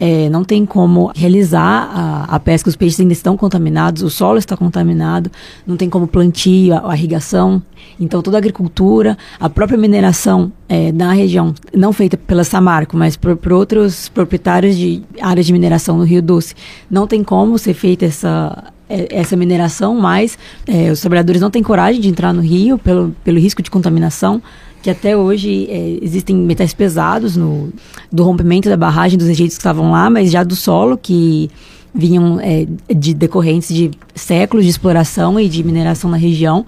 é, 0.00 0.28
não 0.28 0.44
tem 0.44 0.64
como 0.64 1.10
realizar 1.14 1.90
a, 1.92 2.24
a, 2.36 2.40
pesca, 2.40 2.68
os 2.68 2.76
peixes 2.76 3.00
ainda 3.00 3.12
estão 3.12 3.36
contaminados, 3.36 4.02
o 4.02 4.10
solo 4.10 4.38
está 4.38 4.56
contaminado, 4.56 5.30
não 5.66 5.76
tem 5.76 5.90
como 5.90 6.06
plantio, 6.06 6.74
a, 6.74 6.92
a 6.92 6.96
irrigação. 6.96 7.60
Então, 7.98 8.22
toda 8.22 8.36
a 8.36 8.38
agricultura, 8.38 9.18
a 9.40 9.48
própria 9.48 9.76
mineração 9.76 10.52
é, 10.68 10.92
na 10.92 11.12
região, 11.12 11.52
não 11.74 11.92
feita 11.92 12.16
pela 12.16 12.44
Samarco, 12.44 12.96
mas 12.96 13.16
por, 13.16 13.36
por, 13.36 13.52
outros 13.52 14.08
proprietários 14.08 14.76
de 14.76 15.02
áreas 15.20 15.46
de 15.46 15.52
mineração 15.52 15.98
no 15.98 16.04
Rio 16.04 16.22
Doce, 16.22 16.54
não 16.88 17.06
tem 17.06 17.24
como 17.24 17.58
ser 17.58 17.74
feita 17.74 18.04
essa, 18.04 18.72
essa 18.88 19.36
mineração, 19.36 19.94
mas 19.94 20.38
é, 20.66 20.90
os 20.90 21.00
trabalhadores 21.00 21.40
não 21.40 21.50
têm 21.50 21.62
coragem 21.62 22.00
de 22.00 22.08
entrar 22.08 22.32
no 22.32 22.40
rio 22.40 22.78
pelo, 22.78 23.14
pelo 23.22 23.38
risco 23.38 23.62
de 23.62 23.70
contaminação 23.70 24.42
que 24.82 24.90
até 24.90 25.16
hoje 25.16 25.66
é, 25.68 25.98
existem 26.02 26.36
metais 26.36 26.72
pesados 26.72 27.36
no, 27.36 27.72
do 28.12 28.22
rompimento 28.22 28.68
da 28.68 28.76
barragem 28.76 29.18
dos 29.18 29.26
rejeitos 29.26 29.56
que 29.56 29.60
estavam 29.60 29.90
lá, 29.90 30.08
mas 30.08 30.30
já 30.30 30.44
do 30.44 30.54
solo 30.54 30.96
que 30.96 31.50
vinham 31.94 32.38
é, 32.40 32.66
de 32.88 33.12
decorrentes 33.14 33.74
de 33.74 33.90
séculos 34.14 34.64
de 34.64 34.70
exploração 34.70 35.38
e 35.40 35.48
de 35.48 35.64
mineração 35.64 36.10
na 36.10 36.16
região. 36.16 36.64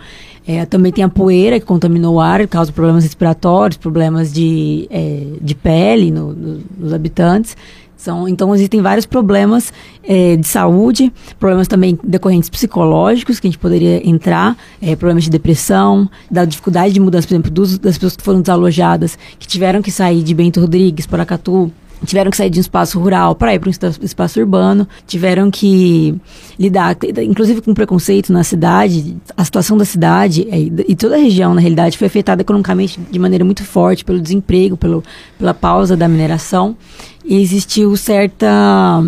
É, 0.47 0.65
também 0.67 0.91
tem 0.91 1.05
a 1.05 1.09
poeira 1.09 1.61
que 1.61 1.67
contaminou 1.67 2.17
o 2.17 2.21
ar, 2.21 2.47
causa 2.49 2.73
problemas 2.73 3.05
respiratórios, 3.05 3.77
problemas 3.77 4.33
de, 4.33 4.89
é, 4.91 5.25
de 5.41 5.55
pele 5.55 6.11
no, 6.11 6.33
no, 6.33 6.61
nos 6.79 6.93
habitantes. 6.93 7.57
São, 8.01 8.27
então, 8.27 8.55
existem 8.55 8.81
vários 8.81 9.05
problemas 9.05 9.71
é, 10.03 10.35
de 10.35 10.47
saúde, 10.47 11.13
problemas 11.39 11.69
também 11.69 11.99
decorrentes 12.03 12.49
psicológicos 12.49 13.39
que 13.39 13.47
a 13.47 13.51
gente 13.51 13.59
poderia 13.59 14.09
entrar, 14.09 14.57
é, 14.81 14.97
problemas 14.97 15.25
de 15.25 15.31
depressão, 15.31 16.09
da 16.31 16.47
dificuldade 16.47 16.95
de 16.95 17.01
mudança, 17.01 17.29
por 17.29 17.35
exemplo, 17.35 17.51
dos, 17.51 17.79
das 17.79 17.99
pessoas 17.99 18.17
que 18.17 18.23
foram 18.23 18.41
desalojadas, 18.41 19.19
que 19.39 19.47
tiveram 19.47 19.83
que 19.83 19.91
sair 19.91 20.23
de 20.23 20.35
Bento 20.35 20.61
Rodrigues, 20.61 21.07
Paracatu, 21.07 21.71
tiveram 22.05 22.31
que 22.31 22.37
sair 22.37 22.51
de 22.51 22.59
um 22.59 22.61
espaço 22.61 22.99
rural 22.99 23.35
para 23.35 23.55
ir 23.55 23.59
para 23.59 23.69
um 23.69 24.05
espaço 24.05 24.41
urbano, 24.41 24.89
tiveram 25.07 25.51
que 25.51 26.15
lidar, 26.59 26.97
inclusive 27.23 27.61
com 27.61 27.75
preconceito 27.75 28.33
na 28.33 28.43
cidade, 28.43 29.17
a 29.37 29.45
situação 29.45 29.77
da 29.77 29.85
cidade 29.85 30.47
é, 30.51 30.59
e 30.89 30.97
toda 30.97 31.17
a 31.17 31.19
região, 31.19 31.55
na 31.55 31.61
realidade, 31.61 31.99
foi 31.99 32.07
afetada 32.07 32.43
economicamente 32.43 32.99
de 33.11 33.19
maneira 33.19 33.45
muito 33.45 33.65
forte 33.65 34.05
pelo 34.05 34.21
desemprego, 34.21 34.77
pelo, 34.77 35.03
pela 35.39 35.55
pausa 35.55 35.97
da 35.97 36.09
mineração, 36.09 36.77
e 37.25 37.41
existiu 37.41 37.97
certa 37.97 39.05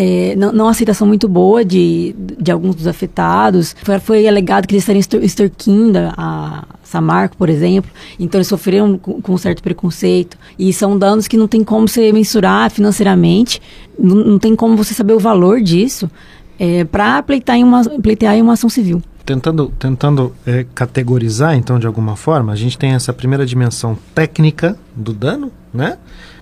é, 0.00 0.36
não, 0.36 0.52
não 0.52 0.68
aceitação 0.68 1.08
muito 1.08 1.28
boa 1.28 1.64
de, 1.64 2.14
de 2.16 2.52
alguns 2.52 2.76
dos 2.76 2.86
afetados. 2.86 3.74
Foi, 3.82 3.98
foi 3.98 4.28
alegado 4.28 4.68
que 4.68 4.74
eles 4.76 4.88
estariam 4.88 5.24
extorquindo 5.24 5.98
a 6.16 6.64
Samarco, 6.84 7.36
por 7.36 7.48
exemplo. 7.48 7.90
Então, 8.16 8.38
eles 8.38 8.46
sofreram 8.46 8.96
com, 8.96 9.20
com 9.20 9.32
um 9.34 9.38
certo 9.38 9.60
preconceito. 9.60 10.38
E 10.56 10.72
são 10.72 10.96
danos 10.96 11.26
que 11.26 11.36
não 11.36 11.48
tem 11.48 11.64
como 11.64 11.88
você 11.88 12.12
mensurar 12.12 12.70
financeiramente, 12.70 13.60
não, 13.98 14.14
não 14.14 14.38
tem 14.38 14.54
como 14.54 14.76
você 14.76 14.94
saber 14.94 15.14
o 15.14 15.18
valor 15.18 15.60
disso 15.60 16.08
é, 16.60 16.84
para 16.84 17.20
pleitear, 17.20 17.58
em 17.58 17.64
uma, 17.64 17.82
pleitear 17.84 18.36
em 18.36 18.42
uma 18.42 18.52
ação 18.52 18.70
civil 18.70 19.02
tentando, 19.26 19.70
tentando 19.78 20.34
é, 20.46 20.64
categorizar, 20.74 21.54
então, 21.54 21.78
de 21.78 21.86
alguma 21.86 22.16
forma, 22.16 22.50
a 22.50 22.56
gente 22.56 22.78
tem 22.78 22.92
essa 22.92 23.12
primeira 23.12 23.44
dimensão 23.44 23.98
técnica 24.14 24.74
do 24.96 25.12
dano, 25.12 25.52
né? 25.72 25.98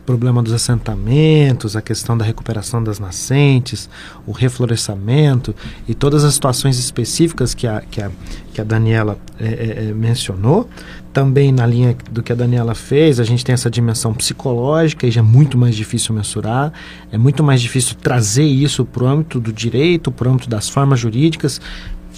problema 0.07 0.41
dos 0.41 0.53
assentamentos, 0.53 1.75
a 1.75 1.83
questão 1.83 2.17
da 2.17 2.25
recuperação 2.25 2.83
das 2.83 3.01
nascentes, 3.01 3.91
o 4.25 4.31
reflorestamento 4.31 5.55
e 5.89 5.95
todas 5.95 6.23
as 6.23 6.35
situações 6.35 6.79
específicas 6.79 7.53
que 7.53 7.67
a, 7.67 7.81
que 7.81 8.01
a, 8.01 8.11
que 8.55 8.61
a 8.61 8.65
Daniela 8.65 9.19
é, 9.39 9.47
é, 9.47 9.89
é, 9.89 9.93
mencionou. 9.93 10.71
Também 11.13 11.51
na 11.51 11.67
linha 11.67 11.97
do 12.11 12.23
que 12.23 12.31
a 12.31 12.35
Daniela 12.35 12.75
fez, 12.75 13.19
a 13.19 13.25
gente 13.25 13.43
tem 13.43 13.55
essa 13.55 13.71
dimensão 13.71 14.15
psicológica 14.15 15.07
e 15.07 15.11
já 15.11 15.21
é 15.21 15.25
muito 15.25 15.59
mais 15.59 15.75
difícil 15.75 16.15
mensurar, 16.15 16.73
é 17.11 17.19
muito 17.19 17.43
mais 17.43 17.61
difícil 17.61 17.97
trazer 17.97 18.45
isso 18.45 18.85
para 18.85 19.03
o 19.03 19.07
âmbito 19.07 19.41
do 19.41 19.51
direito, 19.53 20.13
para 20.13 20.29
o 20.29 20.33
âmbito 20.33 20.49
das 20.49 20.69
formas 20.69 21.01
jurídicas, 21.01 21.59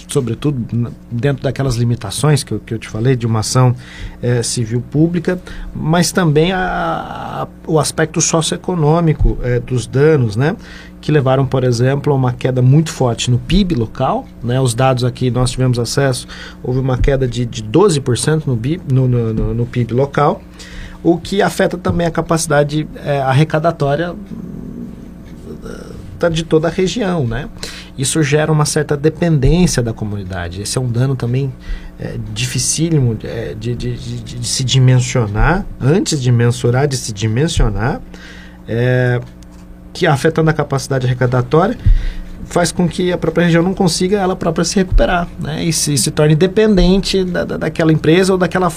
sobretudo 0.06 0.92
dentro 1.10 1.42
daquelas 1.42 1.76
limitações 1.76 2.44
que 2.44 2.52
eu, 2.52 2.60
que 2.60 2.74
eu 2.74 2.78
te 2.78 2.88
falei 2.88 3.16
de 3.16 3.26
uma 3.26 3.40
ação 3.40 3.74
é, 4.22 4.42
civil 4.42 4.80
pública, 4.80 5.40
mas 5.74 6.12
também 6.12 6.52
a, 6.52 7.46
a, 7.46 7.48
o 7.66 7.78
aspecto 7.78 8.20
socioeconômico 8.20 9.38
é, 9.42 9.58
dos 9.58 9.86
danos, 9.86 10.36
né? 10.36 10.56
que 11.00 11.12
levaram, 11.12 11.46
por 11.46 11.64
exemplo, 11.64 12.12
a 12.12 12.16
uma 12.16 12.32
queda 12.32 12.60
muito 12.60 12.90
forte 12.90 13.30
no 13.30 13.38
PIB 13.38 13.74
local. 13.74 14.26
Né? 14.42 14.60
Os 14.60 14.74
dados 14.74 15.04
aqui 15.04 15.30
nós 15.30 15.50
tivemos 15.50 15.78
acesso, 15.78 16.26
houve 16.62 16.80
uma 16.80 16.98
queda 16.98 17.26
de, 17.26 17.46
de 17.46 17.62
12% 17.62 18.46
no, 18.46 18.56
PIB, 18.56 18.92
no, 18.92 19.08
no, 19.08 19.32
no, 19.32 19.54
no, 19.54 19.66
PIB 19.66 19.94
local, 19.94 20.42
o 21.02 21.16
que 21.16 21.40
afeta 21.40 21.78
também 21.78 22.06
a 22.06 22.10
capacidade 22.10 22.88
é, 23.04 23.20
arrecadatória 23.20 24.14
de 26.32 26.42
toda 26.42 26.66
a 26.66 26.70
região. 26.70 27.26
Né? 27.26 27.48
Isso 27.98 28.22
gera 28.22 28.52
uma 28.52 28.64
certa 28.64 28.96
dependência 28.96 29.82
da 29.82 29.92
comunidade. 29.92 30.62
Esse 30.62 30.78
é 30.78 30.80
um 30.80 30.88
dano 30.88 31.16
também 31.16 31.52
é, 31.98 32.16
dificílimo 32.32 33.18
é, 33.24 33.54
de, 33.58 33.74
de, 33.74 33.96
de, 33.96 34.20
de, 34.20 34.46
se 34.46 34.62
dimensionar, 34.62 35.66
antes 35.80 36.22
de 36.22 36.30
mensurar, 36.30 36.86
de 36.86 36.96
se 36.96 37.12
dimensionar, 37.12 38.00
é, 38.68 39.20
que 39.92 40.06
afetando 40.06 40.48
a 40.48 40.52
capacidade 40.52 41.06
arrecadatória 41.06 41.76
faz 42.48 42.72
com 42.72 42.88
que 42.88 43.12
a 43.12 43.18
própria 43.18 43.44
região 43.44 43.62
não 43.62 43.74
consiga 43.74 44.18
ela 44.18 44.34
própria 44.34 44.64
se 44.64 44.76
recuperar, 44.76 45.28
né? 45.40 45.64
E 45.64 45.72
se, 45.72 45.96
se 45.96 46.10
torne 46.10 46.34
dependente 46.34 47.24
da, 47.24 47.44
da, 47.44 47.56
daquela 47.56 47.92
empresa 47.92 48.32
ou 48.32 48.38
daquela 48.38 48.72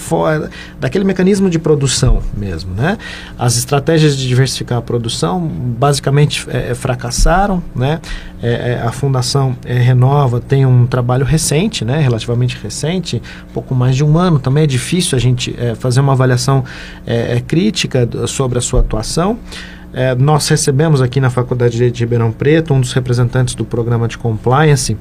daquele 0.80 1.04
mecanismo 1.04 1.50
de 1.50 1.58
produção 1.58 2.22
mesmo, 2.36 2.74
né? 2.74 2.98
As 3.40 3.58
estratégias 3.58 4.18
de 4.18 4.28
diversificar 4.28 4.78
a 4.78 4.82
produção 4.82 5.40
basicamente 5.40 6.46
é, 6.50 6.72
é 6.72 6.76
fracassaram, 6.76 7.64
né? 7.76 8.00
É, 8.44 8.72
é, 8.72 8.82
a 8.82 8.92
Fundação 8.92 9.56
é, 9.64 9.74
Renova 9.74 10.40
tem 10.40 10.66
um 10.66 10.88
trabalho 10.88 11.24
recente, 11.24 11.86
né? 11.86 12.00
Relativamente 12.00 12.58
recente, 12.62 13.22
pouco 13.54 13.76
mais 13.76 13.96
de 13.96 14.04
um 14.04 14.18
ano. 14.18 14.40
Também 14.40 14.64
é 14.64 14.68
difícil 14.68 15.16
a 15.16 15.22
gente 15.22 15.56
é, 15.58 15.76
fazer 15.76 16.00
uma 16.00 16.14
avaliação 16.14 16.64
crítica 17.48 18.08
sobre 18.28 18.58
a 18.58 18.62
sua 18.62 18.80
atuação. 18.80 19.38
É, 19.94 20.16
nós 20.16 20.48
recebemos 20.48 21.02
aqui 21.02 21.20
na 21.20 21.30
Faculdade 21.30 21.72
de 21.72 21.78
Direito 21.78 21.96
de 21.96 22.04
Ribeirão 22.04 22.32
Preto 22.32 22.74
um 22.74 22.80
dos 22.80 22.94
representantes 22.94 23.56
do 23.56 23.66
programa 23.66 24.08
de 24.08 24.18
compliance 24.18 24.98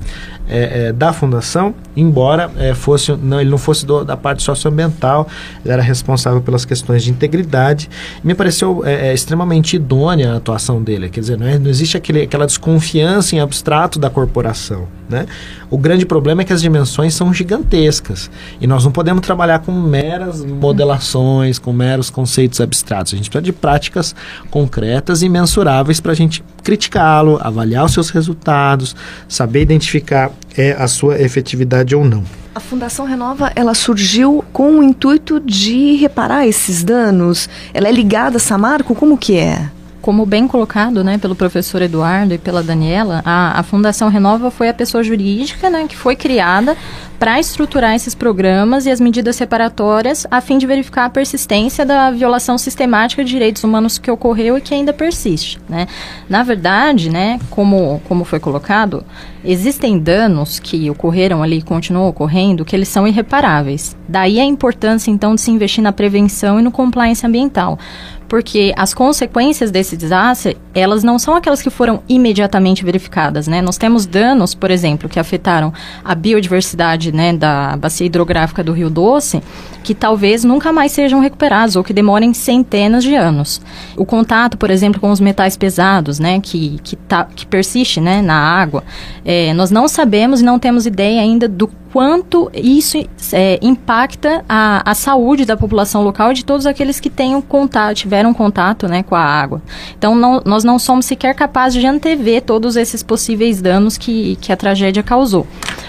é, 0.49 0.89
é, 0.89 0.93
da 0.93 1.13
fundação, 1.13 1.75
embora 1.97 2.51
é, 2.57 2.75
fosse, 2.75 3.13
não, 3.13 3.41
ele 3.41 3.51
não 3.51 3.59
fosse 3.59 3.87
do, 3.87 4.05
da 4.05 4.17
parte 4.17 4.43
socioambiental, 4.43 5.29
ele 5.65 5.73
era 5.73 5.83
responsável 5.83 6.41
pelas 6.41 6.65
questões 6.65 7.05
de 7.05 7.11
integridade. 7.11 7.89
Me 8.25 8.35
pareceu 8.35 8.83
é, 8.85 9.09
é, 9.09 9.15
extremamente 9.15 9.77
idônea 9.77 10.33
a 10.33 10.37
atuação 10.37 10.83
dele, 10.83 11.09
quer 11.09 11.21
dizer, 11.21 11.39
não, 11.39 11.47
não 11.59 11.71
existe 11.71 11.97
aquele, 11.97 12.23
aquela 12.23 12.47
desconfiança 12.47 13.37
em 13.37 13.41
abstrato 13.41 13.99
da 13.99 14.11
corporação. 14.11 15.00
Né? 15.11 15.26
O 15.69 15.76
grande 15.76 16.07
problema 16.07 16.43
é 16.43 16.45
que 16.45 16.52
as 16.52 16.62
dimensões 16.62 17.14
são 17.14 17.35
gigantescas 17.35 18.31
e 18.61 18.67
nós 18.67 18.85
não 18.85 18.93
podemos 18.93 19.23
trabalhar 19.23 19.59
com 19.59 19.73
meras 19.73 20.45
modelações, 20.45 21.59
com 21.59 21.73
meros 21.73 22.09
conceitos 22.09 22.61
abstratos. 22.61 23.12
A 23.12 23.17
gente 23.17 23.29
precisa 23.29 23.43
de 23.43 23.52
práticas 23.52 24.14
concretas 24.50 25.23
e 25.23 25.29
mensuráveis 25.29 26.00
para 26.00 26.12
a 26.12 26.14
gente 26.14 26.45
criticá-lo, 26.62 27.40
avaliar 27.43 27.85
os 27.85 27.93
seus 27.93 28.11
resultados, 28.11 28.95
saber 29.29 29.62
identificar 29.62 30.31
é, 30.57 30.73
a 30.73 30.87
sua 30.87 31.21
efetividade 31.21 31.95
ou 31.95 32.05
não. 32.05 32.23
A 32.55 32.61
Fundação 32.61 33.07
Renova, 33.07 33.52
ela 33.55 33.75
surgiu 33.75 34.45
com 34.52 34.79
o 34.79 34.83
intuito 34.83 35.40
de 35.40 35.97
reparar 35.97 36.47
esses 36.47 36.85
danos? 36.85 37.49
Ela 37.73 37.88
é 37.88 37.93
ligada 37.93 38.37
a 38.37 38.40
Samarco? 38.40 38.95
Como 38.95 39.17
que 39.17 39.37
é? 39.37 39.71
Como 40.00 40.25
bem 40.25 40.49
colocado 40.49 41.04
né, 41.04 41.19
pelo 41.19 41.35
professor 41.35 41.83
Eduardo 41.83 42.35
e 42.35 42.38
pela 42.38 42.62
Daniela, 42.62 43.23
a, 43.25 43.61
a 43.61 43.62
Fundação 43.62 44.09
Renova 44.09 44.50
foi 44.50 44.69
a 44.69 44.75
pessoa 44.75 45.02
jurídica 45.02 45.69
né, 45.69 45.87
que 45.88 45.97
foi 45.97 46.16
criada 46.16 46.76
para 47.19 47.38
estruturar 47.38 47.95
esses 47.95 48.14
programas 48.14 48.87
e 48.87 48.90
as 48.90 48.99
medidas 48.99 49.37
separatórias 49.37 50.26
a 50.30 50.40
fim 50.40 50.57
de 50.57 50.66
verificar 50.66 51.04
a 51.04 51.11
persistência 51.11 51.85
da 51.85 52.11
violação 52.11 52.57
sistemática 52.57 53.23
de 53.23 53.30
direitos 53.30 53.62
humanos 53.62 53.99
que 53.99 54.11
ocorreu 54.11 54.57
e 54.57 54.61
que 54.61 54.73
ainda 54.73 54.92
persiste. 54.92 55.61
Né? 55.69 55.87
Na 56.28 56.42
verdade, 56.42 57.11
né, 57.11 57.38
como, 57.50 58.00
como 58.09 58.25
foi 58.25 58.40
colocado, 58.40 59.04
existem 59.45 59.99
danos 59.99 60.59
que 60.59 60.88
ocorreram 60.90 61.42
ali 61.42 61.59
e 61.59 61.62
continuam 61.62 62.09
ocorrendo 62.09 62.64
que 62.64 62.75
eles 62.75 62.88
são 62.88 63.07
irreparáveis. 63.07 63.95
Daí 64.09 64.40
a 64.40 64.45
importância, 64.45 65.11
então, 65.11 65.35
de 65.35 65.42
se 65.42 65.50
investir 65.50 65.85
na 65.85 65.92
prevenção 65.92 66.59
e 66.59 66.62
no 66.62 66.71
compliance 66.71 67.26
ambiental 67.26 67.78
porque 68.31 68.73
as 68.77 68.95
consequências 68.95 69.73
desse 69.73 69.97
desastre, 69.97 70.57
elas 70.73 71.03
não 71.03 71.19
são 71.19 71.35
aquelas 71.35 71.61
que 71.61 71.69
foram 71.69 72.01
imediatamente 72.09 72.85
verificadas, 72.85 73.49
né? 73.49 73.61
Nós 73.61 73.77
temos 73.77 74.07
danos, 74.07 74.55
por 74.55 74.71
exemplo, 74.71 75.09
que 75.09 75.19
afetaram 75.19 75.73
a 76.05 76.15
biodiversidade, 76.15 77.11
né, 77.11 77.33
da 77.33 77.77
bacia 77.77 78.07
hidrográfica 78.07 78.63
do 78.63 78.73
Rio 78.73 78.89
Doce, 78.89 79.43
que 79.83 79.97
talvez 79.97 80.45
nunca 80.45 80.73
mais 80.73 80.93
sejam 80.93 81.19
recuperados 81.19 81.75
ou 81.75 81.83
que 81.83 81.93
demorem 81.93 82.33
centenas 82.33 83.03
de 83.03 83.17
anos. 83.17 83.61
O 83.97 84.07
contato, 84.07 84.57
por 84.57 84.71
exemplo, 84.71 85.01
com 85.01 85.11
os 85.11 85.19
metais 85.19 85.57
pesados, 85.57 86.21
né, 86.21 86.39
que, 86.39 86.79
que, 86.85 86.95
tá, 86.95 87.25
que 87.25 87.45
persiste, 87.45 88.01
né, 88.01 88.23
na 88.23 88.37
água, 88.37 88.85
é, 89.25 89.53
nós 89.55 89.73
não 89.73 89.89
sabemos 89.89 90.41
e 90.41 90.45
não 90.45 90.57
temos 90.57 90.87
ideia 90.87 91.21
ainda 91.21 91.49
do 91.49 91.69
quanto 91.93 92.51
isso 92.55 92.99
é, 93.33 93.59
impacta 93.61 94.45
a, 94.49 94.91
a 94.91 94.95
saúde 94.95 95.45
da 95.45 95.57
população 95.57 96.03
local 96.03 96.31
e 96.31 96.35
de 96.35 96.45
todos 96.45 96.67
aqueles 96.67 97.01
que 97.01 97.11
tenham 97.11 97.43
contato, 97.43 97.97
tiveram 97.97 98.33
contato 98.33 98.87
né, 98.87 99.03
com 99.03 99.15
a 99.15 99.23
água. 99.23 99.61
Então, 99.99 100.15
não, 100.15 100.41
nós 100.45 100.65
não 100.65 100.79
somos 100.79 101.07
sequer 101.07 101.35
capazes 101.35 101.81
de 101.81 101.87
antever 101.87 102.43
todos 102.43 102.77
esses 102.77 103.03
possíveis 103.03 103.61
danos 103.61 103.99
que, 103.99 104.37
que 104.37 104.53
a 104.53 104.57
tragédia 104.57 105.03
causou. 105.03 105.47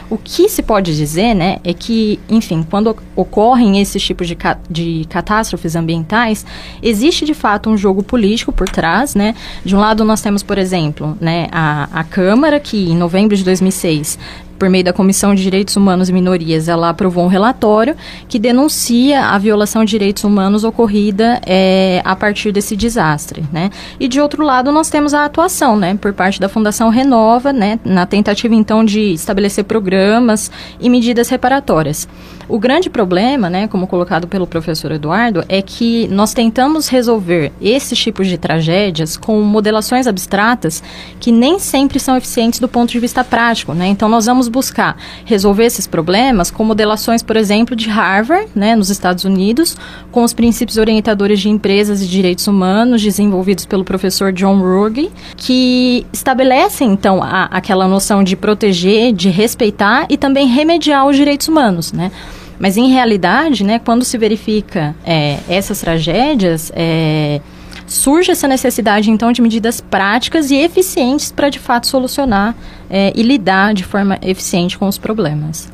O 0.09 0.17
que 0.17 0.49
se 0.49 0.61
pode 0.61 0.95
dizer, 0.95 1.33
né, 1.33 1.59
é 1.63 1.73
que, 1.73 2.19
enfim, 2.29 2.65
quando 2.69 2.95
ocorrem 3.15 3.79
esses 3.79 4.03
tipos 4.03 4.27
de, 4.27 4.35
ca 4.35 4.57
de 4.69 5.05
catástrofes 5.09 5.75
ambientais, 5.75 6.45
existe 6.81 7.25
de 7.25 7.33
fato 7.33 7.69
um 7.69 7.77
jogo 7.77 8.03
político 8.03 8.51
por 8.51 8.67
trás, 8.67 9.15
né? 9.15 9.33
De 9.63 9.73
um 9.73 9.79
lado 9.79 10.03
nós 10.03 10.21
temos, 10.21 10.43
por 10.43 10.57
exemplo, 10.57 11.17
né, 11.21 11.47
a, 11.49 11.87
a 11.93 12.03
Câmara, 12.03 12.59
que 12.59 12.89
em 12.89 12.97
novembro 12.97 13.37
de 13.37 13.43
2006 13.45 14.19
por 14.61 14.69
meio 14.69 14.83
da 14.83 14.93
Comissão 14.93 15.33
de 15.33 15.41
Direitos 15.41 15.75
Humanos 15.75 16.07
e 16.07 16.13
Minorias, 16.13 16.67
ela 16.67 16.89
aprovou 16.89 17.23
um 17.23 17.27
relatório 17.27 17.95
que 18.29 18.37
denuncia 18.37 19.25
a 19.25 19.37
violação 19.39 19.83
de 19.83 19.89
direitos 19.89 20.23
humanos 20.23 20.63
ocorrida 20.63 21.41
é, 21.47 21.99
a 22.05 22.15
partir 22.15 22.51
desse 22.51 22.75
desastre, 22.75 23.43
né? 23.51 23.71
E 23.99 24.07
de 24.07 24.21
outro 24.21 24.43
lado, 24.43 24.71
nós 24.71 24.87
temos 24.87 25.15
a 25.15 25.25
atuação, 25.25 25.75
né, 25.75 25.97
por 25.99 26.13
parte 26.13 26.39
da 26.39 26.47
Fundação 26.47 26.89
Renova, 26.89 27.51
né, 27.51 27.79
na 27.83 28.05
tentativa 28.05 28.53
então 28.53 28.85
de 28.85 29.13
estabelecer 29.13 29.63
programas 29.63 30.51
e 30.79 30.91
medidas 30.91 31.27
reparatórias. 31.27 32.07
O 32.47 32.59
grande 32.59 32.89
problema, 32.89 33.49
né, 33.49 33.67
como 33.67 33.87
colocado 33.87 34.27
pelo 34.27 34.45
professor 34.45 34.91
Eduardo, 34.91 35.43
é 35.47 35.61
que 35.61 36.07
nós 36.09 36.33
tentamos 36.33 36.87
resolver 36.87 37.51
esses 37.61 37.97
tipos 37.97 38.27
de 38.27 38.37
tragédias 38.37 39.15
com 39.15 39.41
modelações 39.41 40.07
abstratas 40.07 40.83
que 41.19 41.31
nem 41.31 41.59
sempre 41.59 41.99
são 41.99 42.17
eficientes 42.17 42.59
do 42.59 42.67
ponto 42.67 42.91
de 42.91 42.99
vista 42.99 43.23
prático, 43.23 43.73
né? 43.73 43.87
Então 43.87 44.09
nós 44.09 44.25
vamos 44.25 44.47
buscar 44.47 44.97
resolver 45.25 45.65
esses 45.65 45.87
problemas 45.87 46.51
com 46.51 46.63
modelações, 46.63 47.23
por 47.23 47.37
exemplo, 47.37 47.75
de 47.75 47.89
Harvard, 47.89 48.49
né, 48.55 48.75
nos 48.75 48.89
Estados 48.89 49.23
Unidos, 49.23 49.77
com 50.11 50.23
os 50.23 50.33
princípios 50.33 50.77
orientadores 50.77 51.39
de 51.39 51.49
empresas 51.49 52.01
e 52.01 52.07
direitos 52.07 52.47
humanos 52.47 53.01
desenvolvidos 53.01 53.65
pelo 53.65 53.83
professor 53.83 54.31
John 54.33 54.59
Ruggie, 54.59 55.11
que 55.37 56.05
estabelecem 56.11 56.91
então 56.91 57.21
a, 57.23 57.45
aquela 57.45 57.87
noção 57.87 58.23
de 58.23 58.35
proteger, 58.35 59.13
de 59.13 59.29
respeitar 59.29 60.05
e 60.09 60.17
também 60.17 60.47
remediar 60.47 61.05
os 61.05 61.15
direitos 61.15 61.47
humanos, 61.47 61.93
né? 61.93 62.11
Mas 62.61 62.77
em 62.77 62.91
realidade, 62.91 63.63
né, 63.63 63.79
quando 63.79 64.05
se 64.05 64.19
verifica 64.19 64.95
é, 65.03 65.39
essas 65.49 65.81
tragédias, 65.81 66.71
é, 66.75 67.41
surge 67.87 68.29
essa 68.29 68.47
necessidade 68.47 69.09
então 69.09 69.31
de 69.31 69.41
medidas 69.41 69.81
práticas 69.81 70.51
e 70.51 70.57
eficientes 70.57 71.31
para 71.31 71.49
de 71.49 71.57
fato 71.57 71.87
solucionar 71.87 72.55
é, 72.87 73.11
e 73.15 73.23
lidar 73.23 73.73
de 73.73 73.83
forma 73.83 74.19
eficiente 74.21 74.77
com 74.77 74.87
os 74.87 74.99
problemas. 74.99 75.69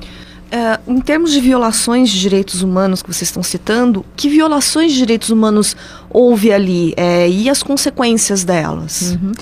É, 0.50 0.80
em 0.88 1.02
termos 1.02 1.34
de 1.34 1.42
violações 1.42 2.10
de 2.10 2.22
direitos 2.22 2.62
humanos 2.62 3.02
que 3.02 3.14
vocês 3.14 3.28
estão 3.28 3.44
citando, 3.44 4.06
que 4.16 4.30
violações 4.30 4.94
de 4.94 5.00
direitos 5.00 5.30
humanos 5.30 5.76
houve 6.10 6.54
ali 6.54 6.94
é, 6.96 7.28
e 7.30 7.50
as 7.50 7.62
consequências 7.62 8.46
delas? 8.46 9.18
Uhum. 9.22 9.34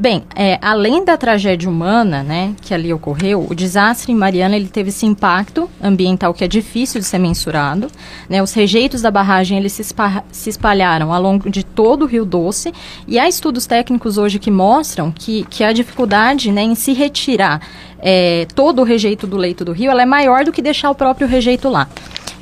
Bem, 0.00 0.24
é, 0.34 0.58
além 0.62 1.04
da 1.04 1.14
tragédia 1.18 1.68
humana, 1.68 2.22
né, 2.22 2.54
que 2.62 2.72
ali 2.72 2.90
ocorreu, 2.90 3.46
o 3.50 3.54
desastre 3.54 4.10
em 4.10 4.14
Mariana 4.14 4.56
ele 4.56 4.68
teve 4.68 4.88
esse 4.88 5.04
impacto 5.04 5.68
ambiental 5.78 6.32
que 6.32 6.42
é 6.42 6.48
difícil 6.48 7.02
de 7.02 7.06
ser 7.06 7.18
mensurado. 7.18 7.86
Né, 8.26 8.42
os 8.42 8.54
rejeitos 8.54 9.02
da 9.02 9.10
barragem 9.10 9.58
eles 9.58 9.74
se, 9.74 9.84
se, 10.32 10.48
espalharam 10.48 11.12
ao 11.12 11.20
longo 11.20 11.50
de 11.50 11.62
todo 11.62 12.04
o 12.04 12.06
Rio 12.06 12.24
Doce 12.24 12.72
e 13.06 13.18
há 13.18 13.28
estudos 13.28 13.66
técnicos 13.66 14.16
hoje 14.16 14.38
que 14.38 14.50
mostram 14.50 15.12
que, 15.12 15.44
que 15.50 15.62
a 15.62 15.70
dificuldade 15.70 16.50
né, 16.50 16.62
em 16.62 16.74
se 16.74 16.94
retirar 16.94 17.60
é, 17.98 18.46
todo 18.54 18.80
o 18.80 18.84
rejeito 18.84 19.26
do 19.26 19.36
leito 19.36 19.66
do 19.66 19.72
rio 19.72 19.90
ela 19.90 20.00
é 20.00 20.06
maior 20.06 20.46
do 20.46 20.52
que 20.52 20.62
deixar 20.62 20.90
o 20.90 20.94
próprio 20.94 21.28
rejeito 21.28 21.68
lá. 21.68 21.86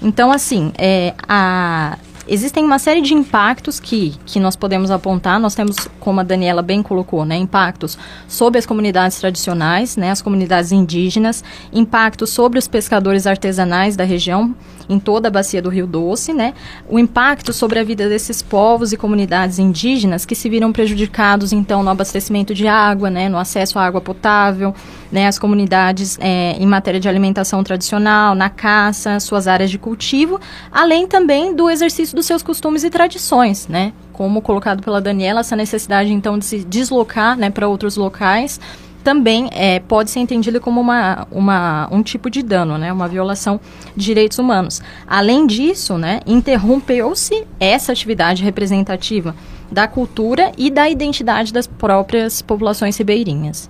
Então, 0.01 0.31
assim, 0.31 0.73
é, 0.79 1.13
a, 1.29 1.99
Existem 2.31 2.63
uma 2.63 2.79
série 2.79 3.01
de 3.01 3.15
impactos 3.15 3.81
que, 3.81 4.15
que 4.27 4.39
nós 4.39 4.55
podemos 4.55 4.91
apontar. 4.91 5.41
Nós 5.41 5.55
temos, 5.55 5.77
como 5.99 6.21
a 6.21 6.23
Daniela 6.23 6.61
bem 6.61 6.83
colocou, 6.83 7.25
né, 7.25 7.37
impactos 7.37 7.97
sobre 8.29 8.59
as 8.59 8.67
comunidades 8.67 9.19
tradicionais, 9.19 9.97
né, 9.97 10.11
as 10.11 10.21
comunidades 10.21 10.71
indígenas, 10.71 11.43
impactos 11.73 12.29
sobre 12.29 12.59
os 12.59 12.69
pescadores 12.69 13.27
artesanais 13.27 13.97
da 13.97 14.05
região, 14.05 14.55
em 14.89 14.99
toda 14.99 15.29
a 15.29 15.31
bacia 15.31 15.61
do 15.61 15.69
Rio 15.69 15.87
Doce, 15.87 16.33
né, 16.33 16.55
o 16.89 16.99
impacto 16.99 17.53
sobre 17.53 17.79
a 17.79 17.85
vida 17.85 18.09
desses 18.09 18.43
povos 18.43 18.93
e 18.93 18.97
comunidades 18.97 19.59
indígenas 19.59 20.25
que 20.25 20.35
se 20.35 20.49
viram 20.49 20.73
prejudicados, 20.73 21.53
então, 21.53 21.83
no 21.83 21.91
abastecimento 21.91 22.55
de 22.55 22.67
água, 22.67 23.11
né, 23.11 23.29
no 23.29 23.39
acesso 23.39 23.79
à 23.79 23.85
água 23.85 24.01
potável, 24.01 24.75
né, 25.11 25.27
as 25.27 25.39
comunidades 25.39 26.19
é, 26.21 26.57
em 26.59 26.67
matéria 26.67 27.01
de 27.01 27.09
alimentação 27.09 27.63
tradicional, 27.63 28.35
na 28.35 28.49
caça, 28.49 29.21
suas 29.21 29.47
áreas 29.47 29.71
de 29.71 29.79
cultivo, 29.79 30.41
além 30.71 31.07
também 31.07 31.55
do 31.55 31.69
exercício 31.69 32.15
dos 32.15 32.27
seus 32.27 32.43
costumes 32.43 32.85
e 32.85 32.91
tradições, 32.91 33.67
né? 33.69 33.93
Como 34.13 34.43
colocado 34.43 34.83
pela 34.83 35.01
Daniela, 35.01 35.41
essa 35.41 35.55
necessidade 35.55 36.13
então 36.13 36.39
de 36.39 36.45
se 36.45 36.59
deslocar, 36.65 37.37
né, 37.37 37.51
para 37.51 37.69
outros 37.69 37.97
locais 37.97 38.61
também 39.03 39.49
é, 39.53 39.81
pode 39.81 40.11
ser 40.11 40.21
entendida 40.21 40.61
como 40.61 40.81
uma, 40.81 41.27
uma, 41.31 41.89
um 41.91 42.03
tipo 42.03 42.29
de 42.29 42.43
dano, 42.43 42.77
né, 42.77 42.93
uma 42.93 43.09
violação 43.09 43.61
de 43.97 44.05
direitos 44.05 44.39
humanos. 44.39 44.83
Além 45.07 45.47
disso, 45.47 45.97
né, 45.97 46.21
interrompeu-se 46.27 47.45
essa 47.59 47.93
atividade 47.93 48.43
representativa 48.43 49.35
da 49.71 49.87
cultura 49.87 50.53
e 50.57 50.71
da 50.71 50.89
identidade 50.89 51.53
das 51.53 51.67
próprias 51.67 52.43
populações 52.43 52.97
ribeirinhas. 52.97 53.69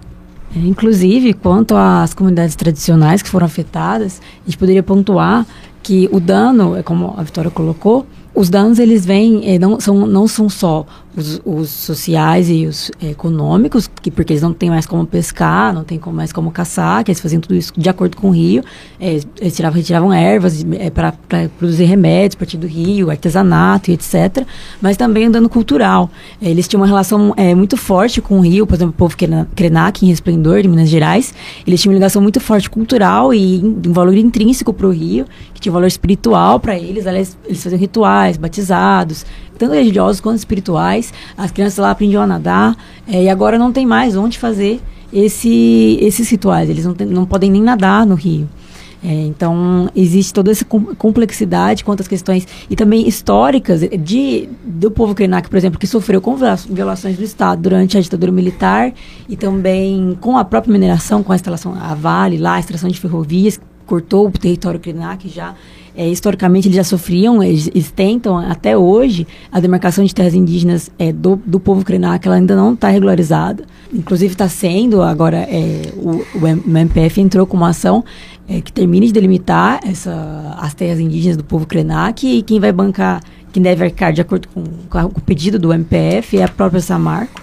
É, 0.54 0.58
inclusive, 0.58 1.35
quanto 1.35 1.76
às 1.76 2.14
comunidades 2.14 2.56
tradicionais 2.56 3.20
que 3.20 3.28
foram 3.28 3.47
afetadas, 3.47 4.20
a 4.42 4.49
gente 4.49 4.56
poderia 4.56 4.82
pontuar 4.82 5.47
que 5.82 6.08
o 6.12 6.20
dano, 6.20 6.76
é 6.76 6.82
como 6.82 7.14
a 7.16 7.23
Vitória 7.23 7.50
colocou, 7.50 8.06
os 8.35 8.49
danos 8.49 8.78
eles 8.78 9.04
vêm 9.04 9.42
eh, 9.44 9.58
não 9.58 9.80
são 9.80 10.06
não 10.06 10.28
são 10.28 10.49
só 10.49 10.87
os, 11.21 11.41
os, 11.45 11.71
sociais 11.71 12.49
e 12.49 12.67
os 12.67 12.91
econômicos 13.03 13.89
que 14.01 14.11
porque 14.11 14.33
eles 14.33 14.43
não 14.43 14.53
têm 14.53 14.71
mais 14.71 14.87
como 14.87 15.07
pescar 15.07 15.73
não 15.75 15.85
tem 15.85 16.00
mais 16.13 16.33
como 16.33 16.50
caçar 16.50 17.04
que 17.04 17.11
eles 17.11 17.21
faziam 17.21 17.41
tudo 17.41 17.54
isso 17.54 17.73
de 17.76 17.89
acordo 17.89 18.17
com 18.17 18.28
o 18.28 18.31
rio 18.31 18.63
é, 19.00 19.21
eles 19.41 19.57
tiravam 19.57 19.76
retiravam 19.76 20.13
ervas 20.13 20.65
é, 20.78 20.91
para 20.91 21.13
produzir 21.59 21.85
remédios 21.85 22.37
a 22.37 22.39
partir 22.39 22.57
do 22.57 22.67
rio 22.67 23.11
artesanato 23.11 23.91
e 23.91 23.95
etc 23.95 24.47
mas 24.81 24.97
também 24.97 25.28
um 25.28 25.31
dano 25.31 25.49
cultural. 25.49 26.11
É, 26.41 26.50
eles 26.50 26.67
tinham 26.69 26.81
uma 26.81 26.87
relação 26.87 27.35
é, 27.37 27.54
muito 27.54 27.76
forte 27.76 28.21
com 28.21 28.39
o 28.39 28.41
rio 28.41 28.67
por 28.67 28.75
exemplo 28.75 28.95
o 28.95 28.99
povo 28.99 29.17
Krenak 29.54 30.04
em 30.04 30.09
Resplendor 30.09 30.63
de 30.63 30.69
Minas 30.69 30.89
Gerais 30.89 31.35
eles 31.67 31.81
tinham 31.81 31.93
uma 31.93 31.99
ligação 31.99 32.23
muito 32.23 32.41
forte 32.41 32.71
cultural 32.71 33.35
e 33.35 33.61
um 33.63 33.93
valor 33.93 34.17
intrínseco 34.17 34.73
para 34.73 34.87
o 34.87 34.91
rio 34.91 35.26
que 35.54 35.61
tinha 35.61 35.73
um 35.73 35.75
valor 35.75 35.87
espiritual 35.87 36.61
para 36.61 36.76
eles 36.76 37.07
eles 37.47 37.63
faziam 37.63 37.78
rituais 37.78 38.37
batizados, 38.37 39.25
tanto 39.58 39.75
religiosos 39.75 40.21
quanto 40.21 40.38
espirituais. 40.38 41.12
As 41.36 41.50
crianças 41.50 41.78
lá 41.78 41.90
aprendiam 41.90 42.23
a 42.23 42.26
nadar 42.26 42.76
é, 43.06 43.25
e 43.25 43.28
agora 43.28 43.58
não 43.58 43.73
tem 43.73 43.86
mais 43.86 44.16
onde 44.16 44.38
fazer 44.38 44.80
esse, 45.12 45.99
esses 46.00 46.28
rituais. 46.30 46.71
Eles 46.71 46.84
não, 46.84 46.94
tem, 46.94 47.06
não 47.06 47.26
podem 47.26 47.50
nem 47.50 47.62
nadar 47.62 48.06
no 48.06 48.14
rio. 48.14 48.49
É, 49.02 49.12
então, 49.12 49.88
existe 49.94 50.34
toda 50.34 50.50
essa 50.50 50.64
complexidade 50.64 51.84
quanto 51.84 52.00
às 52.00 52.08
questões 52.08 52.49
e 52.68 52.75
também 52.75 53.06
históricas 53.06 53.80
de, 53.80 54.49
do 54.64 54.90
povo 54.90 55.14
Krenak, 55.14 55.49
por 55.49 55.56
exemplo, 55.56 55.78
que 55.78 55.86
sofreu 55.86 56.21
com 56.21 56.36
violações 56.68 57.16
do 57.16 57.23
Estado 57.23 57.62
durante 57.62 57.97
a 57.97 58.00
ditadura 58.00 58.32
militar 58.32 58.92
e 59.28 59.36
também 59.36 60.18
com 60.21 60.36
a 60.36 60.44
própria 60.44 60.73
mineração, 60.73 61.23
com 61.23 61.32
a 61.32 61.36
instalação, 61.36 61.76
a 61.80 61.94
Vale 61.94 62.38
lá, 62.38 62.54
a 62.54 62.60
extração 62.60 62.90
de 62.90 62.99
ferrovias, 62.99 63.60
cortou 63.86 64.26
o 64.26 64.30
território 64.32 64.80
Krenak 64.80 65.28
já 65.28 65.54
é, 65.99 66.08
historicamente 66.08 66.69
eles 66.69 66.76
já 66.76 66.84
sofriam, 66.84 67.43
eles, 67.43 67.69
eles, 67.75 67.91
tentam 67.91 68.39
até 68.39 68.78
hoje 68.78 69.26
a 69.50 69.58
demarcação 69.58 70.04
de 70.04 70.15
terras 70.15 70.32
indígenas 70.32 70.89
é, 70.97 71.13
do, 71.13 71.34
do 71.45 71.58
povo 71.58 71.84
Krenak, 71.84 72.25
ela 72.25 72.37
ainda 72.37 72.54
não 72.54 72.75
está 72.75 72.89
regularizada. 72.89 73.65
Inclusive 73.93 74.32
está 74.32 74.49
sendo 74.49 75.02
agora 75.02 75.39
é, 75.39 75.93
o, 75.97 76.25
o, 76.39 76.47
MPF 76.47 77.21
entrou 77.21 77.45
com 77.47 77.56
uma 77.56 77.71
ação 77.71 78.04
é, 78.49 78.61
que 78.61 78.73
termine 78.73 79.08
de 79.08 79.13
delimitar 79.13 79.80
essa, 79.84 80.56
as 80.61 80.73
terras 80.73 81.00
indígenas 81.00 81.37
do 81.37 81.43
povo 81.43 81.67
Krenak 81.67 82.25
e 82.25 82.43
quem 82.43 82.61
vai 82.61 82.71
bancar, 82.71 83.21
quem 83.52 83.61
deve 83.61 83.82
arcar 83.82 84.13
de 84.13 84.21
acordo 84.21 84.47
com, 84.54 84.63
com 84.89 84.99
o 85.06 85.21
pedido 85.21 85.58
do 85.58 85.73
MPF 85.73 86.39
é 86.39 86.45
a 86.45 86.49
própria 86.49 86.80
Samarco, 86.80 87.43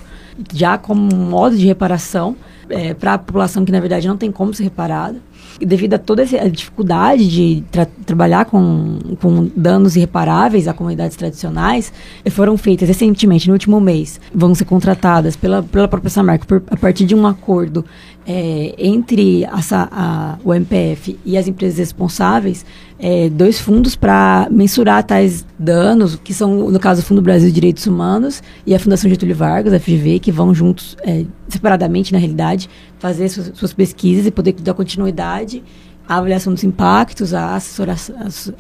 já 0.54 0.78
como 0.78 1.14
modo 1.14 1.58
de 1.58 1.66
reparação 1.66 2.38
é, 2.70 2.94
para 2.94 3.14
a 3.14 3.18
população 3.18 3.66
que 3.66 3.72
na 3.72 3.80
verdade 3.80 4.08
não 4.08 4.18
tem 4.18 4.32
como 4.32 4.54
ser 4.54 4.64
reparada 4.64 5.20
devido 5.60 5.94
a 5.94 5.98
toda 5.98 6.24
essa 6.24 6.50
dificuldade 6.50 7.28
de 7.28 7.64
tra 7.72 7.86
trabalhar 8.06 8.46
com, 8.46 9.00
com 9.22 9.50
danos 9.56 9.96
irreparáveis 9.96 10.68
a 10.68 10.74
comunidades 10.74 11.16
tradicionais, 11.16 11.94
foram 12.30 12.58
feitas 12.58 12.88
recentemente, 12.88 13.48
no 13.48 13.54
último 13.54 13.80
mês, 13.80 14.20
vão 14.34 14.54
ser 14.54 14.66
contratadas 14.66 15.36
pela, 15.36 15.64
pela 15.64 15.88
própria 15.88 16.10
Samarco 16.10 16.46
por, 16.46 16.64
a 16.70 16.78
partir 16.78 17.06
de 17.06 17.16
um 17.16 17.26
acordo 17.26 17.86
é, 18.28 18.74
entre 18.78 19.46
a, 19.46 19.60
a, 19.72 20.38
o 20.44 20.54
MPF 20.54 21.18
e 21.24 21.38
as 21.38 21.48
empresas 21.48 21.78
responsáveis, 21.78 22.66
é, 22.98 23.30
dois 23.30 23.60
fundos 23.60 23.96
para 23.96 24.48
mensurar 24.50 25.04
tais 25.04 25.46
danos, 25.60 26.16
que 26.16 26.34
são, 26.34 26.72
no 26.72 26.80
caso, 26.80 27.02
o 27.02 27.06
Fundo 27.06 27.22
Brasil 27.22 27.50
de 27.50 27.56
Direitos 27.56 27.86
Humanos 27.86 28.42
e 28.66 28.74
a 28.74 28.80
Fundação 28.80 29.10
Getúlio 29.10 29.36
Vargas, 29.36 29.74
a 29.74 29.80
FGV, 29.80 30.20
que 30.20 30.32
vão 30.32 30.54
juntos, 30.54 30.98
é, 31.04 31.26
separadamente, 31.48 32.12
na 32.12 32.18
realidade, 32.18 32.70
fazer 32.98 33.30
suas, 33.30 33.52
suas, 33.54 33.74
pesquisas 33.74 34.26
e 34.26 34.32
poder 34.32 34.54
dar 34.54 34.74
continuidade 34.74 35.62
à 36.08 36.18
avaliação 36.18 36.54
dos 36.54 36.64
impactos, 36.64 37.34
a 37.34 37.56
assessorar, 37.56 37.98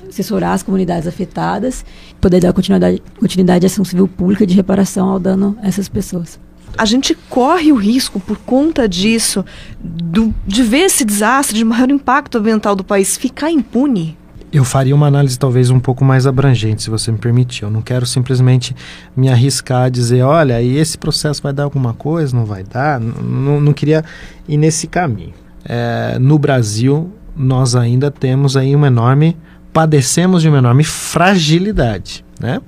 assessorar 0.07 0.53
as 0.53 0.63
comunidades 0.63 1.07
afetadas, 1.07 1.85
poder 2.19 2.39
dar 2.39 2.53
continuidade, 2.53 3.01
continuidade 3.19 3.65
à 3.65 3.67
ação 3.67 3.85
civil 3.85 4.07
pública 4.07 4.45
de 4.45 4.53
reparação 4.53 5.09
ao 5.09 5.19
dano 5.19 5.57
a 5.61 5.67
essas 5.67 5.87
pessoas 5.87 6.39
a 6.77 6.85
gente 6.85 7.15
corre 7.29 7.71
o 7.71 7.75
risco, 7.75 8.19
por 8.19 8.37
conta 8.37 8.87
disso, 8.87 9.45
do, 9.79 10.33
de 10.45 10.63
ver 10.63 10.85
esse 10.85 11.05
desastre 11.05 11.57
de 11.57 11.63
maior 11.63 11.89
impacto 11.89 12.37
ambiental 12.37 12.75
do 12.75 12.83
país 12.83 13.17
ficar 13.17 13.51
impune? 13.51 14.17
eu 14.57 14.63
faria 14.63 14.95
uma 14.95 15.07
análise 15.07 15.37
talvez 15.37 15.69
um 15.69 15.79
pouco 15.79 16.05
mais 16.05 16.25
abrangente, 16.25 16.83
se 16.83 16.89
você 16.89 17.11
me 17.11 17.17
permitir. 17.17 17.63
Eu 17.63 17.69
não 17.69 17.81
quero 17.81 18.05
simplesmente 18.05 18.73
me 19.15 19.29
arriscar 19.29 19.83
a 19.83 19.89
dizer, 19.89 20.21
olha, 20.21 20.61
e 20.61 20.77
esse 20.77 20.97
processo 20.97 21.43
vai 21.43 21.51
dar 21.51 21.63
alguma 21.63 21.93
coisa, 21.93 22.35
não 22.35 22.45
vai 22.45 22.63
dar. 22.63 22.99
Não, 22.99 23.59
não 23.59 23.73
queria 23.73 24.03
ir 24.47 24.55
nesse 24.55 24.87
caminho. 24.87 25.33
É, 25.65 26.17
no 26.19 26.39
Brasil, 26.39 27.11
nós 27.35 27.75
ainda 27.75 28.09
temos 28.09 28.55
aí 28.55 28.73
uma 28.73 28.87
enorme, 28.87 29.35
padecemos 29.73 30.41
de 30.41 30.47
uma 30.47 30.59
enorme 30.59 30.85
fragilidade, 30.85 32.23
né? 32.39 32.61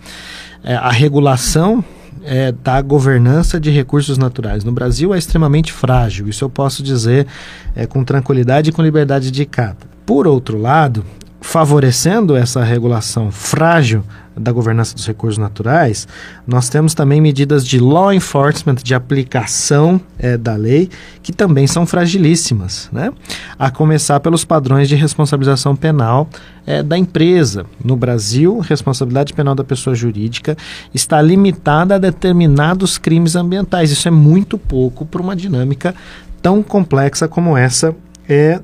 É, 0.63 0.75
a 0.75 0.91
regulação 0.91 1.83
é, 2.27 2.51
da 2.51 2.81
governança 2.81 3.59
de 3.59 3.71
recursos 3.71 4.17
naturais 4.17 4.63
no 4.63 4.71
Brasil 4.71 5.13
é 5.13 5.17
extremamente 5.17 5.71
frágil. 5.71 6.27
Isso 6.27 6.43
eu 6.43 6.49
posso 6.49 6.83
dizer 6.83 7.25
é, 7.73 7.85
com 7.85 8.03
tranquilidade 8.03 8.69
e 8.69 8.73
com 8.73 8.83
liberdade 8.83 9.31
de 9.31 9.45
cata. 9.45 9.87
Por 10.05 10.27
outro 10.27 10.57
lado, 10.57 11.05
favorecendo 11.41 12.35
essa 12.35 12.63
regulação 12.63 13.31
frágil 13.31 14.03
da 14.39 14.51
governança 14.51 14.93
dos 14.93 15.05
recursos 15.05 15.37
naturais, 15.37 16.07
nós 16.45 16.69
temos 16.69 16.93
também 16.93 17.19
medidas 17.19 17.65
de 17.65 17.79
law 17.79 18.13
enforcement, 18.13 18.75
de 18.75 18.93
aplicação 18.93 19.99
é, 20.17 20.37
da 20.37 20.55
lei, 20.55 20.89
que 21.21 21.31
também 21.31 21.67
são 21.67 21.85
fragilíssimas, 21.85 22.89
né? 22.91 23.11
A 23.57 23.69
começar 23.71 24.19
pelos 24.19 24.45
padrões 24.45 24.87
de 24.87 24.95
responsabilização 24.95 25.75
penal 25.75 26.29
é, 26.65 26.83
da 26.83 26.97
empresa. 26.97 27.65
No 27.83 27.95
Brasil, 27.95 28.59
responsabilidade 28.59 29.33
penal 29.33 29.55
da 29.55 29.63
pessoa 29.63 29.95
jurídica 29.95 30.57
está 30.93 31.21
limitada 31.21 31.95
a 31.95 31.97
determinados 31.97 32.97
crimes 32.97 33.35
ambientais. 33.35 33.91
Isso 33.91 34.07
é 34.07 34.11
muito 34.11 34.57
pouco 34.57 35.05
para 35.05 35.21
uma 35.21 35.35
dinâmica 35.35 35.95
tão 36.41 36.61
complexa 36.61 37.27
como 37.27 37.57
essa 37.57 37.95
é 38.27 38.59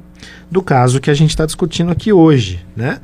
do 0.50 0.62
caso 0.62 1.02
que 1.02 1.10
a 1.10 1.14
gente 1.14 1.32
está 1.32 1.46
discutindo 1.46 1.92
aqui 1.92 2.14
hoje, 2.14 2.64
né? 2.76 3.00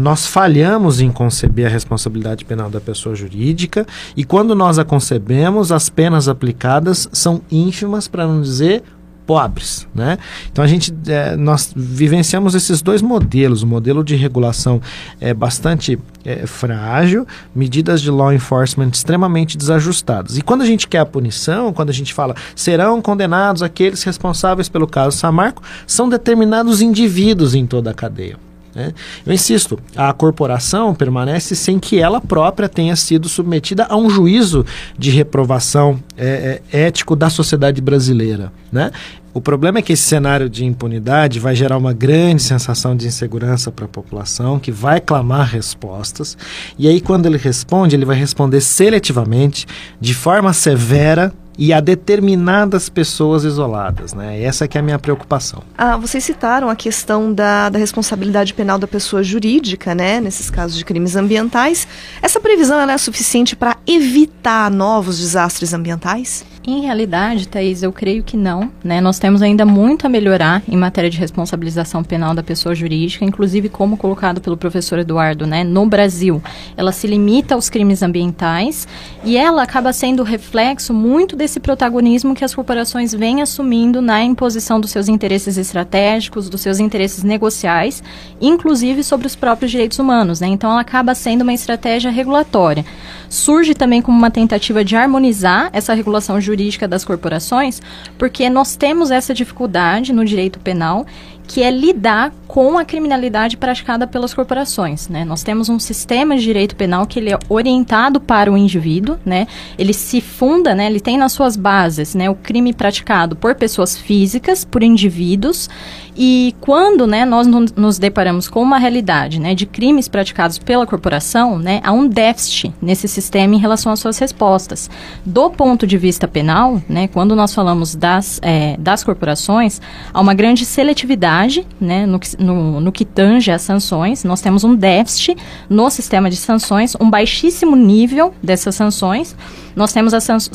Nós 0.00 0.24
falhamos 0.24 1.02
em 1.02 1.12
conceber 1.12 1.66
a 1.66 1.68
responsabilidade 1.68 2.46
penal 2.46 2.70
da 2.70 2.80
pessoa 2.80 3.14
jurídica 3.14 3.86
e 4.16 4.24
quando 4.24 4.54
nós 4.54 4.78
a 4.78 4.84
concebemos, 4.84 5.70
as 5.70 5.90
penas 5.90 6.26
aplicadas 6.26 7.06
são 7.12 7.42
ínfimas, 7.50 8.08
para 8.08 8.26
não 8.26 8.40
dizer 8.40 8.82
pobres, 9.26 9.86
né? 9.94 10.16
Então 10.50 10.64
a 10.64 10.66
gente 10.66 10.90
é, 11.06 11.36
nós 11.36 11.70
vivenciamos 11.76 12.54
esses 12.54 12.80
dois 12.80 13.02
modelos, 13.02 13.62
o 13.62 13.66
modelo 13.66 14.02
de 14.02 14.16
regulação 14.16 14.80
é 15.20 15.34
bastante 15.34 15.98
é, 16.24 16.46
frágil, 16.46 17.26
medidas 17.54 18.00
de 18.00 18.10
law 18.10 18.32
enforcement 18.32 18.88
extremamente 18.88 19.58
desajustadas. 19.58 20.38
E 20.38 20.40
quando 20.40 20.62
a 20.62 20.66
gente 20.66 20.88
quer 20.88 21.00
a 21.00 21.06
punição, 21.06 21.74
quando 21.74 21.90
a 21.90 21.92
gente 21.94 22.14
fala 22.14 22.34
serão 22.56 23.02
condenados 23.02 23.62
aqueles 23.62 24.02
responsáveis 24.02 24.66
pelo 24.66 24.86
caso 24.86 25.18
Samarco, 25.18 25.62
são 25.86 26.08
determinados 26.08 26.80
indivíduos 26.80 27.54
em 27.54 27.66
toda 27.66 27.90
a 27.90 27.94
cadeia. 27.94 28.49
Né? 28.74 28.92
Eu 29.26 29.32
insisto, 29.32 29.78
a 29.96 30.12
corporação 30.12 30.94
permanece 30.94 31.56
sem 31.56 31.78
que 31.78 31.98
ela 31.98 32.20
própria 32.20 32.68
tenha 32.68 32.94
sido 32.96 33.28
submetida 33.28 33.86
a 33.88 33.96
um 33.96 34.08
juízo 34.08 34.64
de 34.98 35.10
reprovação 35.10 36.00
é, 36.16 36.60
é, 36.72 36.86
ético 36.86 37.16
da 37.16 37.28
sociedade 37.28 37.80
brasileira. 37.80 38.52
Né? 38.70 38.90
O 39.32 39.40
problema 39.40 39.78
é 39.78 39.82
que 39.82 39.92
esse 39.92 40.02
cenário 40.02 40.50
de 40.50 40.64
impunidade 40.64 41.38
vai 41.38 41.54
gerar 41.54 41.76
uma 41.76 41.92
grande 41.92 42.42
sensação 42.42 42.96
de 42.96 43.06
insegurança 43.06 43.70
para 43.70 43.84
a 43.84 43.88
população, 43.88 44.58
que 44.58 44.72
vai 44.72 45.00
clamar 45.00 45.46
respostas. 45.46 46.36
E 46.76 46.88
aí, 46.88 47.00
quando 47.00 47.26
ele 47.26 47.38
responde, 47.38 47.94
ele 47.94 48.04
vai 48.04 48.16
responder 48.16 48.60
seletivamente, 48.60 49.66
de 50.00 50.14
forma 50.14 50.52
severa 50.52 51.32
e 51.58 51.72
a 51.72 51.80
determinadas 51.80 52.88
pessoas 52.88 53.44
isoladas, 53.44 54.14
né? 54.14 54.42
Essa 54.42 54.66
que 54.66 54.78
é 54.78 54.80
a 54.80 54.84
minha 54.84 54.98
preocupação. 54.98 55.62
Ah, 55.76 55.96
vocês 55.96 56.24
citaram 56.24 56.68
a 56.68 56.76
questão 56.76 57.32
da, 57.32 57.68
da 57.68 57.78
responsabilidade 57.78 58.54
penal 58.54 58.78
da 58.78 58.86
pessoa 58.86 59.22
jurídica, 59.22 59.94
né? 59.94 60.20
Nesses 60.20 60.50
casos 60.50 60.76
de 60.76 60.84
crimes 60.84 61.16
ambientais. 61.16 61.86
Essa 62.22 62.40
previsão 62.40 62.80
é 62.80 62.98
suficiente 62.98 63.54
para 63.54 63.76
evitar 63.86 64.70
novos 64.70 65.18
desastres 65.18 65.74
ambientais? 65.74 66.44
Em 66.66 66.82
realidade, 66.82 67.48
Thaís, 67.48 67.82
eu 67.82 67.90
creio 67.90 68.22
que 68.22 68.36
não. 68.36 68.70
Né? 68.84 69.00
Nós 69.00 69.18
temos 69.18 69.40
ainda 69.40 69.64
muito 69.64 70.06
a 70.06 70.10
melhorar 70.10 70.62
em 70.68 70.76
matéria 70.76 71.08
de 71.08 71.18
responsabilização 71.18 72.04
penal 72.04 72.34
da 72.34 72.42
pessoa 72.42 72.74
jurídica, 72.74 73.24
inclusive 73.24 73.70
como 73.70 73.96
colocado 73.96 74.42
pelo 74.42 74.58
professor 74.58 74.98
Eduardo, 74.98 75.46
né? 75.46 75.64
no 75.64 75.86
Brasil. 75.86 76.42
Ela 76.76 76.92
se 76.92 77.06
limita 77.06 77.54
aos 77.54 77.70
crimes 77.70 78.02
ambientais 78.02 78.86
e 79.24 79.38
ela 79.38 79.62
acaba 79.62 79.90
sendo 79.92 80.22
reflexo 80.22 80.92
muito 80.92 81.34
desse 81.40 81.58
protagonismo 81.58 82.34
que 82.34 82.44
as 82.44 82.54
corporações 82.54 83.12
vêm 83.12 83.42
assumindo 83.42 84.00
na 84.00 84.22
imposição 84.22 84.80
dos 84.80 84.90
seus 84.90 85.08
interesses 85.08 85.58
estratégicos, 85.58 86.48
dos 86.48 86.60
seus 86.60 86.78
interesses 86.78 87.24
negociais, 87.24 88.02
inclusive 88.40 89.02
sobre 89.02 89.26
os 89.26 89.34
próprios 89.34 89.70
direitos 89.70 89.98
humanos. 89.98 90.40
Né? 90.40 90.46
Então, 90.46 90.70
ela 90.70 90.80
acaba 90.80 91.14
sendo 91.14 91.42
uma 91.42 91.52
estratégia 91.52 92.10
regulatória. 92.10 92.84
Surge 93.28 93.74
também 93.74 94.00
como 94.00 94.16
uma 94.16 94.30
tentativa 94.30 94.84
de 94.84 94.96
harmonizar 94.96 95.70
essa 95.72 95.94
regulação 95.94 96.40
jurídica 96.40 96.60
jurídica 96.60 96.86
das 96.86 97.04
corporações, 97.04 97.80
porque 98.18 98.48
nós 98.48 98.76
temos 98.76 99.10
essa 99.10 99.34
dificuldade 99.34 100.12
no 100.12 100.24
direito 100.24 100.58
penal 100.60 101.06
que 101.50 101.64
é 101.64 101.70
lidar 101.70 102.32
com 102.46 102.78
a 102.78 102.84
criminalidade 102.84 103.56
praticada 103.56 104.06
pelas 104.06 104.32
corporações, 104.32 105.08
né? 105.08 105.24
Nós 105.24 105.42
temos 105.42 105.68
um 105.68 105.80
sistema 105.80 106.36
de 106.36 106.44
direito 106.44 106.76
penal 106.76 107.08
que 107.08 107.18
ele 107.18 107.32
é 107.32 107.38
orientado 107.48 108.20
para 108.20 108.52
o 108.52 108.56
indivíduo, 108.56 109.18
né? 109.26 109.48
Ele 109.76 109.92
se 109.92 110.20
funda, 110.20 110.76
né? 110.76 110.86
Ele 110.86 111.00
tem 111.00 111.18
nas 111.18 111.32
suas 111.32 111.56
bases, 111.56 112.14
né? 112.14 112.30
O 112.30 112.36
crime 112.36 112.72
praticado 112.72 113.34
por 113.34 113.56
pessoas 113.56 113.96
físicas, 113.96 114.64
por 114.64 114.80
indivíduos, 114.84 115.68
e 116.16 116.54
quando, 116.60 117.06
né? 117.06 117.24
Nós 117.24 117.46
nos 117.46 117.98
deparamos 117.98 118.48
com 118.48 118.62
uma 118.62 118.78
realidade, 118.78 119.40
né? 119.40 119.54
De 119.54 119.66
crimes 119.66 120.08
praticados 120.08 120.58
pela 120.58 120.86
corporação, 120.86 121.58
né? 121.58 121.80
Há 121.84 121.92
um 121.92 122.08
déficit 122.08 122.72
nesse 122.80 123.08
sistema 123.08 123.54
em 123.54 123.58
relação 123.58 123.92
às 123.92 124.00
suas 124.00 124.18
respostas. 124.18 124.90
Do 125.24 125.50
ponto 125.50 125.86
de 125.86 125.96
vista 125.96 126.26
penal, 126.26 126.82
né? 126.88 127.08
Quando 127.08 127.34
nós 127.36 127.54
falamos 127.54 127.94
das, 127.94 128.40
é, 128.42 128.76
das 128.78 129.04
corporações, 129.04 129.80
há 130.12 130.20
uma 130.20 130.34
grande 130.34 130.64
seletividade 130.64 131.66
né, 131.80 132.06
no, 132.06 132.18
que, 132.18 132.42
no, 132.42 132.80
no 132.80 132.92
que 132.92 133.04
tange 133.04 133.50
as 133.50 133.62
sanções. 133.62 134.24
Nós 134.24 134.40
temos 134.40 134.64
um 134.64 134.74
déficit 134.74 135.36
no 135.68 135.90
sistema 135.90 136.30
de 136.30 136.36
sanções, 136.36 136.96
um 137.00 137.10
baixíssimo 137.10 137.76
nível 137.76 138.34
dessas 138.42 138.74
sanções. 138.74 139.36
Nós 139.74 139.92
temos 139.92 140.12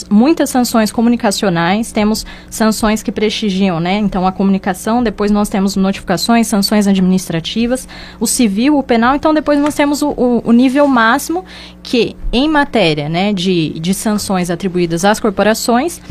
muitas 0.10 0.50
sanções 0.50 0.92
comunicacionais, 0.92 1.92
temos 1.92 2.26
sanções 2.50 3.02
que 3.02 3.12
prestigiam, 3.12 3.80
né? 3.80 3.98
Então, 3.98 4.28
a 4.28 4.32
comunicação, 4.32 5.02
depois 5.02 5.32
nós 5.32 5.50
temos 5.56 5.78
notificações, 5.78 6.48
sanções 6.48 6.86
administrativas, 6.86 7.88
o 8.20 8.28
civil, 8.28 8.78
o 8.78 8.84
penal, 8.84 9.16
então 9.16 9.34
depois 9.34 9.58
nós 9.58 9.74
temos 9.74 10.02
o, 10.02 10.10
o, 10.10 10.42
o 10.44 10.52
nível 10.52 10.86
máximo 10.86 11.46
que, 11.82 12.14
em 12.30 12.50
matéria 12.50 13.08
né, 13.08 13.32
de, 13.32 13.70
de 13.80 13.94
sanções 13.94 14.50
atribuídas 14.50 15.06
às 15.06 15.18
corporações, 15.18 16.02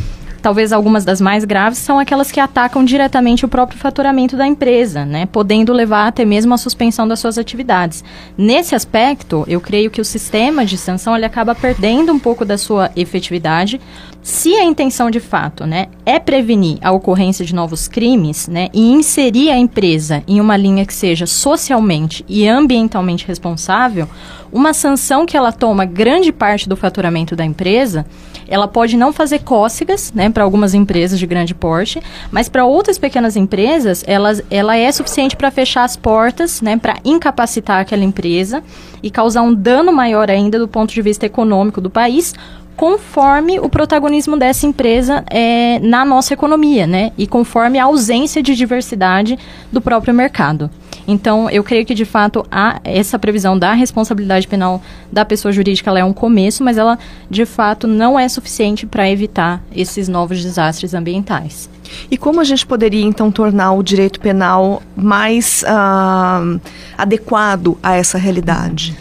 talvez 0.44 0.74
algumas 0.74 1.06
das 1.06 1.22
mais 1.22 1.42
graves, 1.42 1.78
são 1.78 1.98
aquelas 1.98 2.30
que 2.30 2.38
atacam 2.38 2.84
diretamente 2.84 3.46
o 3.46 3.48
próprio 3.48 3.78
faturamento 3.78 4.36
da 4.36 4.46
empresa, 4.46 5.02
né, 5.02 5.24
podendo 5.24 5.72
levar 5.72 6.06
até 6.06 6.22
mesmo 6.22 6.52
à 6.52 6.58
suspensão 6.58 7.08
das 7.08 7.18
suas 7.18 7.38
atividades. 7.38 8.04
Nesse 8.36 8.74
aspecto, 8.74 9.46
eu 9.48 9.58
creio 9.58 9.90
que 9.90 10.02
o 10.02 10.04
sistema 10.04 10.66
de 10.66 10.76
sanção 10.76 11.16
ele 11.16 11.24
acaba 11.24 11.54
perdendo 11.54 12.12
um 12.12 12.18
pouco 12.18 12.44
da 12.44 12.58
sua 12.58 12.90
efetividade. 12.94 13.80
Se 14.20 14.54
a 14.56 14.64
intenção 14.64 15.10
de 15.10 15.18
fato 15.18 15.64
né, 15.64 15.86
é 16.04 16.18
prevenir 16.18 16.76
a 16.82 16.92
ocorrência 16.92 17.42
de 17.42 17.54
novos 17.54 17.88
crimes 17.88 18.46
né, 18.46 18.68
e 18.74 18.92
inserir 18.92 19.50
a 19.50 19.56
empresa 19.56 20.22
em 20.28 20.42
uma 20.42 20.58
linha 20.58 20.84
que 20.84 20.92
seja 20.92 21.24
socialmente 21.24 22.22
e 22.28 22.46
ambientalmente 22.46 23.26
responsável, 23.26 24.06
uma 24.52 24.74
sanção 24.74 25.24
que 25.24 25.38
ela 25.38 25.52
toma 25.52 25.86
grande 25.86 26.30
parte 26.30 26.68
do 26.68 26.76
faturamento 26.76 27.34
da 27.34 27.46
empresa 27.46 28.04
ela 28.48 28.68
pode 28.68 28.96
não 28.96 29.12
fazer 29.12 29.40
cócegas, 29.40 30.12
né, 30.12 30.30
para 30.30 30.44
algumas 30.44 30.74
empresas 30.74 31.18
de 31.18 31.26
grande 31.26 31.54
porte, 31.54 32.02
mas 32.30 32.48
para 32.48 32.64
outras 32.64 32.98
pequenas 32.98 33.36
empresas, 33.36 34.04
elas, 34.06 34.42
ela 34.50 34.76
é 34.76 34.90
suficiente 34.92 35.36
para 35.36 35.50
fechar 35.50 35.84
as 35.84 35.96
portas, 35.96 36.60
né, 36.60 36.76
para 36.76 36.96
incapacitar 37.04 37.80
aquela 37.80 38.04
empresa 38.04 38.62
e 39.02 39.10
causar 39.10 39.42
um 39.42 39.54
dano 39.54 39.92
maior 39.92 40.30
ainda 40.30 40.58
do 40.58 40.68
ponto 40.68 40.92
de 40.92 41.02
vista 41.02 41.26
econômico 41.26 41.80
do 41.80 41.90
país, 41.90 42.34
conforme 42.76 43.60
o 43.60 43.68
protagonismo 43.68 44.36
dessa 44.36 44.66
empresa 44.66 45.24
é, 45.30 45.78
na 45.80 46.04
nossa 46.04 46.34
economia, 46.34 46.86
né? 46.86 47.12
E 47.16 47.26
conforme 47.26 47.78
a 47.78 47.84
ausência 47.84 48.42
de 48.42 48.54
diversidade 48.54 49.38
do 49.72 49.80
próprio 49.80 50.12
mercado. 50.12 50.70
Então, 51.06 51.50
eu 51.50 51.62
creio 51.62 51.84
que 51.84 51.94
de 51.94 52.04
fato 52.04 52.46
a, 52.50 52.80
essa 52.82 53.18
previsão 53.18 53.58
da 53.58 53.72
responsabilidade 53.74 54.48
penal 54.48 54.82
da 55.12 55.24
pessoa 55.24 55.52
jurídica 55.52 55.96
é 55.98 56.04
um 56.04 56.12
começo, 56.14 56.64
mas 56.64 56.78
ela 56.78 56.98
de 57.28 57.44
fato 57.44 57.86
não 57.86 58.18
é 58.18 58.28
suficiente 58.28 58.86
para 58.86 59.08
evitar 59.08 59.62
esses 59.74 60.08
novos 60.08 60.42
desastres 60.42 60.94
ambientais. 60.94 61.68
E 62.10 62.16
como 62.16 62.40
a 62.40 62.44
gente 62.44 62.66
poderia 62.66 63.04
então 63.04 63.30
tornar 63.30 63.72
o 63.72 63.82
direito 63.82 64.18
penal 64.18 64.82
mais 64.96 65.62
uh, 65.62 66.60
adequado 66.96 67.78
a 67.82 67.94
essa 67.94 68.16
realidade? 68.16 68.96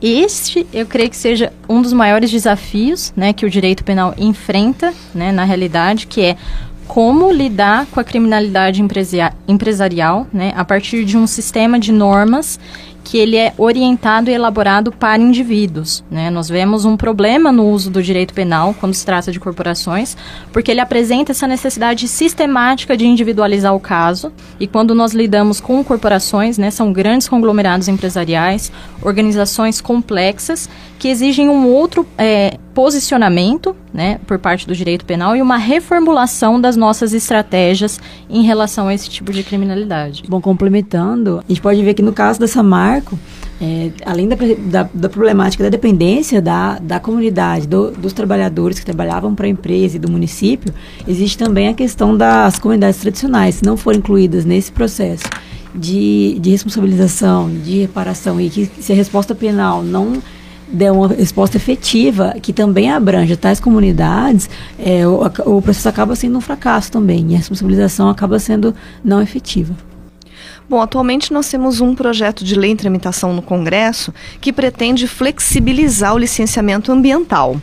Este, 0.00 0.66
eu 0.72 0.86
creio 0.86 1.10
que 1.10 1.16
seja 1.16 1.52
um 1.68 1.82
dos 1.82 1.92
maiores 1.92 2.30
desafios 2.30 3.12
né, 3.16 3.32
que 3.32 3.44
o 3.44 3.50
direito 3.50 3.82
penal 3.82 4.14
enfrenta 4.16 4.94
né, 5.12 5.32
na 5.32 5.44
realidade, 5.44 6.06
que 6.06 6.20
é 6.20 6.36
como 6.86 7.30
lidar 7.30 7.86
com 7.86 8.00
a 8.00 8.04
criminalidade 8.04 8.80
empresarial, 9.46 10.26
né, 10.32 10.52
a 10.56 10.64
partir 10.64 11.04
de 11.04 11.16
um 11.16 11.26
sistema 11.26 11.78
de 11.78 11.92
normas 11.92 12.58
que 13.08 13.16
ele 13.16 13.38
é 13.38 13.54
orientado 13.56 14.28
e 14.28 14.34
elaborado 14.34 14.92
para 14.92 15.22
indivíduos. 15.22 16.04
Né? 16.10 16.28
Nós 16.28 16.46
vemos 16.46 16.84
um 16.84 16.94
problema 16.94 17.50
no 17.50 17.66
uso 17.66 17.90
do 17.90 18.02
direito 18.02 18.34
penal 18.34 18.74
quando 18.78 18.92
se 18.92 19.04
trata 19.04 19.32
de 19.32 19.40
corporações, 19.40 20.14
porque 20.52 20.70
ele 20.70 20.80
apresenta 20.80 21.32
essa 21.32 21.46
necessidade 21.46 22.06
sistemática 22.06 22.94
de 22.98 23.06
individualizar 23.06 23.74
o 23.74 23.80
caso. 23.80 24.30
E 24.60 24.66
quando 24.66 24.94
nós 24.94 25.14
lidamos 25.14 25.58
com 25.58 25.82
corporações, 25.82 26.58
né, 26.58 26.70
são 26.70 26.92
grandes 26.92 27.26
conglomerados 27.30 27.88
empresariais, 27.88 28.70
organizações 29.00 29.80
complexas 29.80 30.68
que 30.98 31.08
exigem 31.08 31.48
um 31.48 31.66
outro 31.66 32.06
é, 32.18 32.58
posicionamento 32.78 33.74
né, 33.92 34.20
por 34.24 34.38
parte 34.38 34.64
do 34.64 34.72
direito 34.72 35.04
penal 35.04 35.34
e 35.34 35.42
uma 35.42 35.56
reformulação 35.56 36.60
das 36.60 36.76
nossas 36.76 37.12
estratégias 37.12 38.00
em 38.30 38.44
relação 38.44 38.86
a 38.86 38.94
esse 38.94 39.10
tipo 39.10 39.32
de 39.32 39.42
criminalidade. 39.42 40.22
Bom, 40.28 40.40
complementando, 40.40 41.40
a 41.40 41.48
gente 41.48 41.60
pode 41.60 41.82
ver 41.82 41.94
que 41.94 42.02
no 42.02 42.12
caso 42.12 42.38
da 42.38 42.46
Samarco, 42.46 43.18
é, 43.60 43.90
além 44.06 44.28
da, 44.28 44.36
da, 44.70 44.88
da, 44.94 45.08
problemática 45.08 45.64
da 45.64 45.70
dependência 45.70 46.40
da, 46.40 46.78
da 46.78 47.00
comunidade, 47.00 47.66
do, 47.66 47.90
dos 47.90 48.12
trabalhadores 48.12 48.78
que 48.78 48.84
trabalhavam 48.84 49.34
para 49.34 49.46
a 49.46 49.48
empresa 49.48 49.96
e 49.96 49.98
do 49.98 50.08
município, 50.08 50.72
existe 51.08 51.36
também 51.36 51.66
a 51.66 51.74
questão 51.74 52.16
das 52.16 52.60
comunidades 52.60 53.00
tradicionais, 53.00 53.56
se 53.56 53.64
não 53.64 53.76
forem 53.76 53.98
incluídas 53.98 54.44
nesse 54.44 54.70
processo 54.70 55.24
de, 55.74 56.38
de 56.38 56.50
responsabilização, 56.50 57.50
de 57.50 57.80
reparação, 57.80 58.40
e 58.40 58.48
que 58.48 58.70
se 58.80 58.92
a 58.92 58.94
resposta 58.94 59.34
penal 59.34 59.82
não 59.82 60.22
der 60.70 60.92
uma 60.92 61.08
resposta 61.08 61.56
efetiva, 61.56 62.34
que 62.40 62.52
também 62.52 62.90
abrange 62.90 63.36
tais 63.36 63.60
comunidades, 63.60 64.48
é, 64.78 65.06
o, 65.06 65.24
o 65.46 65.62
processo 65.62 65.88
acaba 65.88 66.14
sendo 66.14 66.38
um 66.38 66.40
fracasso 66.40 66.92
também, 66.92 67.26
e 67.30 67.34
a 67.34 67.38
responsabilização 67.38 68.08
acaba 68.08 68.38
sendo 68.38 68.74
não 69.04 69.20
efetiva. 69.20 69.74
Bom, 70.68 70.82
atualmente 70.82 71.32
nós 71.32 71.48
temos 71.48 71.80
um 71.80 71.94
projeto 71.94 72.44
de 72.44 72.54
lei 72.54 72.72
em 72.72 72.76
tramitação 72.76 73.32
no 73.32 73.40
Congresso 73.40 74.12
que 74.38 74.52
pretende 74.52 75.08
flexibilizar 75.08 76.14
o 76.14 76.18
licenciamento 76.18 76.92
ambiental. 76.92 77.58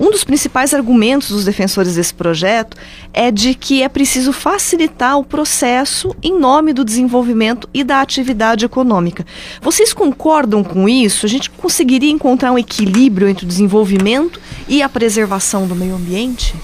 Um 0.00 0.10
dos 0.10 0.24
principais 0.24 0.72
argumentos 0.72 1.28
dos 1.28 1.44
defensores 1.44 1.96
desse 1.96 2.14
projeto 2.14 2.74
é 3.12 3.30
de 3.30 3.54
que 3.54 3.82
é 3.82 3.88
preciso 3.90 4.32
facilitar 4.32 5.18
o 5.18 5.24
processo 5.24 6.16
em 6.22 6.38
nome 6.38 6.72
do 6.72 6.82
desenvolvimento 6.82 7.68
e 7.74 7.84
da 7.84 8.00
atividade 8.00 8.64
econômica. 8.64 9.26
Vocês 9.60 9.92
concordam 9.92 10.64
com 10.64 10.88
isso? 10.88 11.26
A 11.26 11.28
gente 11.28 11.50
conseguiria 11.50 12.10
encontrar 12.10 12.52
um 12.52 12.58
equilíbrio 12.58 13.28
entre 13.28 13.44
o 13.44 13.48
desenvolvimento 13.48 14.40
e 14.66 14.80
a 14.80 14.88
preservação 14.88 15.66
do 15.66 15.74
meio 15.74 15.94
ambiente? 15.94 16.54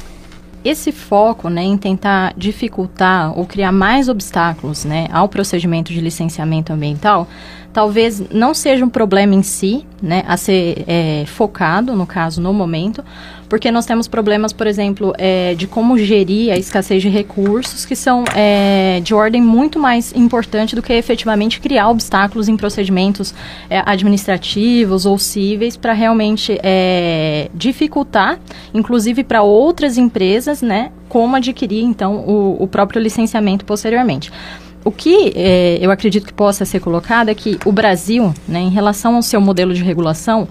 Esse 0.64 0.92
foco 0.92 1.48
né, 1.48 1.62
em 1.62 1.76
tentar 1.76 2.34
dificultar 2.36 3.36
ou 3.38 3.46
criar 3.46 3.72
mais 3.72 4.08
obstáculos 4.08 4.84
né, 4.84 5.08
ao 5.12 5.28
procedimento 5.28 5.92
de 5.92 6.00
licenciamento 6.00 6.72
ambiental 6.72 7.28
talvez 7.72 8.22
não 8.30 8.52
seja 8.52 8.84
um 8.84 8.88
problema 8.88 9.34
em 9.34 9.42
si, 9.42 9.86
né, 10.00 10.22
a 10.26 10.36
ser 10.36 10.84
é, 10.86 11.24
focado, 11.26 11.96
no 11.96 12.06
caso, 12.06 12.40
no 12.40 12.52
momento, 12.52 13.02
porque 13.52 13.70
nós 13.70 13.84
temos 13.84 14.08
problemas, 14.08 14.50
por 14.50 14.66
exemplo, 14.66 15.12
é, 15.18 15.54
de 15.54 15.66
como 15.66 15.98
gerir 15.98 16.54
a 16.54 16.56
escassez 16.56 17.02
de 17.02 17.10
recursos, 17.10 17.84
que 17.84 17.94
são 17.94 18.24
é, 18.34 18.98
de 19.04 19.12
ordem 19.12 19.42
muito 19.42 19.78
mais 19.78 20.10
importante 20.16 20.74
do 20.74 20.80
que 20.80 20.90
efetivamente 20.94 21.60
criar 21.60 21.90
obstáculos 21.90 22.48
em 22.48 22.56
procedimentos 22.56 23.34
é, 23.68 23.82
administrativos 23.84 25.04
ou 25.04 25.18
cíveis 25.18 25.76
para 25.76 25.92
realmente 25.92 26.58
é, 26.62 27.50
dificultar, 27.52 28.40
inclusive 28.72 29.22
para 29.22 29.42
outras 29.42 29.98
empresas, 29.98 30.62
né, 30.62 30.90
como 31.06 31.36
adquirir, 31.36 31.84
então, 31.84 32.24
o, 32.26 32.56
o 32.58 32.66
próprio 32.66 33.02
licenciamento 33.02 33.66
posteriormente. 33.66 34.32
O 34.82 34.90
que 34.90 35.30
é, 35.36 35.78
eu 35.78 35.90
acredito 35.90 36.26
que 36.26 36.32
possa 36.32 36.64
ser 36.64 36.80
colocado 36.80 37.28
é 37.28 37.34
que 37.34 37.58
o 37.66 37.70
Brasil, 37.70 38.32
né, 38.48 38.60
em 38.60 38.70
relação 38.70 39.16
ao 39.16 39.22
seu 39.22 39.42
modelo 39.42 39.74
de 39.74 39.84
regulação, 39.84 40.48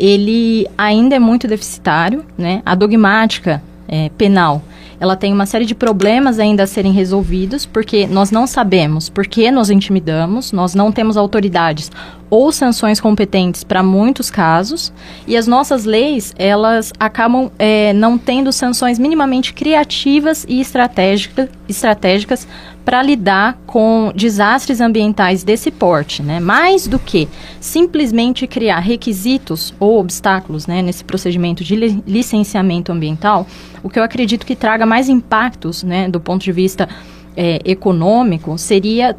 ele 0.00 0.66
ainda 0.78 1.14
é 1.14 1.18
muito 1.18 1.46
deficitário, 1.46 2.24
né? 2.36 2.62
A 2.64 2.74
dogmática 2.74 3.62
é, 3.86 4.08
penal 4.16 4.62
ela 5.00 5.16
tem 5.16 5.32
uma 5.32 5.46
série 5.46 5.64
de 5.64 5.74
problemas 5.74 6.38
ainda 6.38 6.64
a 6.64 6.66
serem 6.66 6.92
resolvidos, 6.92 7.64
porque 7.64 8.06
nós 8.06 8.30
não 8.30 8.46
sabemos 8.46 9.08
por 9.08 9.26
que 9.26 9.50
nos 9.50 9.70
intimidamos, 9.70 10.52
nós 10.52 10.74
não 10.74 10.92
temos 10.92 11.16
autoridades 11.16 11.90
ou 12.28 12.52
sanções 12.52 13.00
competentes 13.00 13.64
para 13.64 13.82
muitos 13.82 14.30
casos, 14.30 14.92
e 15.26 15.38
as 15.38 15.46
nossas 15.46 15.86
leis, 15.86 16.34
elas 16.38 16.92
acabam 17.00 17.50
é, 17.58 17.94
não 17.94 18.18
tendo 18.18 18.52
sanções 18.52 18.98
minimamente 18.98 19.54
criativas 19.54 20.44
e 20.46 20.60
estratégica, 20.60 21.48
estratégicas 21.66 22.46
para 22.84 23.02
lidar 23.02 23.58
com 23.66 24.12
desastres 24.14 24.80
ambientais 24.80 25.44
desse 25.44 25.70
porte, 25.70 26.22
né? 26.22 26.40
Mais 26.40 26.86
do 26.86 26.98
que 26.98 27.28
simplesmente 27.60 28.46
criar 28.46 28.80
requisitos 28.80 29.74
ou 29.78 30.00
obstáculos, 30.00 30.66
né, 30.66 30.82
nesse 30.82 31.04
procedimento 31.04 31.62
de 31.62 31.76
li 31.76 32.02
licenciamento 32.06 32.90
ambiental, 32.92 33.46
o 33.82 33.88
que 33.88 33.98
eu 33.98 34.02
acredito 34.02 34.46
que 34.46 34.56
traga 34.56 34.86
mais 34.86 35.08
impactos, 35.08 35.82
né, 35.82 36.08
do 36.08 36.20
ponto 36.20 36.42
de 36.42 36.52
vista 36.52 36.88
é, 37.36 37.60
econômico, 37.64 38.56
seria 38.58 39.16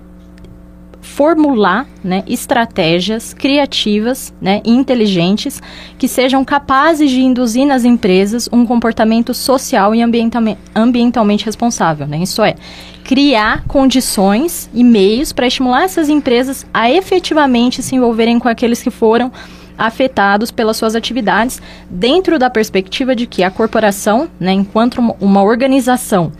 formular 1.01 1.87
né, 2.03 2.23
estratégias 2.27 3.33
criativas 3.33 4.33
né, 4.39 4.61
e 4.63 4.71
inteligentes 4.71 5.61
que 5.97 6.07
sejam 6.07 6.45
capazes 6.45 7.09
de 7.09 7.21
induzir 7.21 7.65
nas 7.65 7.83
empresas 7.83 8.47
um 8.51 8.65
comportamento 8.65 9.33
social 9.33 9.93
e 9.95 10.01
ambientalmente 10.75 11.45
responsável. 11.45 12.07
Né? 12.07 12.19
Isso 12.19 12.43
é, 12.43 12.55
criar 13.03 13.65
condições 13.67 14.69
e 14.73 14.83
meios 14.83 15.33
para 15.33 15.47
estimular 15.47 15.83
essas 15.83 16.09
empresas 16.09 16.65
a 16.73 16.89
efetivamente 16.89 17.81
se 17.81 17.95
envolverem 17.95 18.39
com 18.39 18.47
aqueles 18.47 18.81
que 18.81 18.91
foram 18.91 19.31
afetados 19.77 20.51
pelas 20.51 20.77
suas 20.77 20.95
atividades, 20.95 21.59
dentro 21.89 22.37
da 22.37 22.51
perspectiva 22.51 23.15
de 23.15 23.25
que 23.25 23.41
a 23.41 23.49
corporação, 23.49 24.29
né, 24.39 24.51
enquanto 24.51 24.99
uma 25.19 25.41
organização 25.41 26.31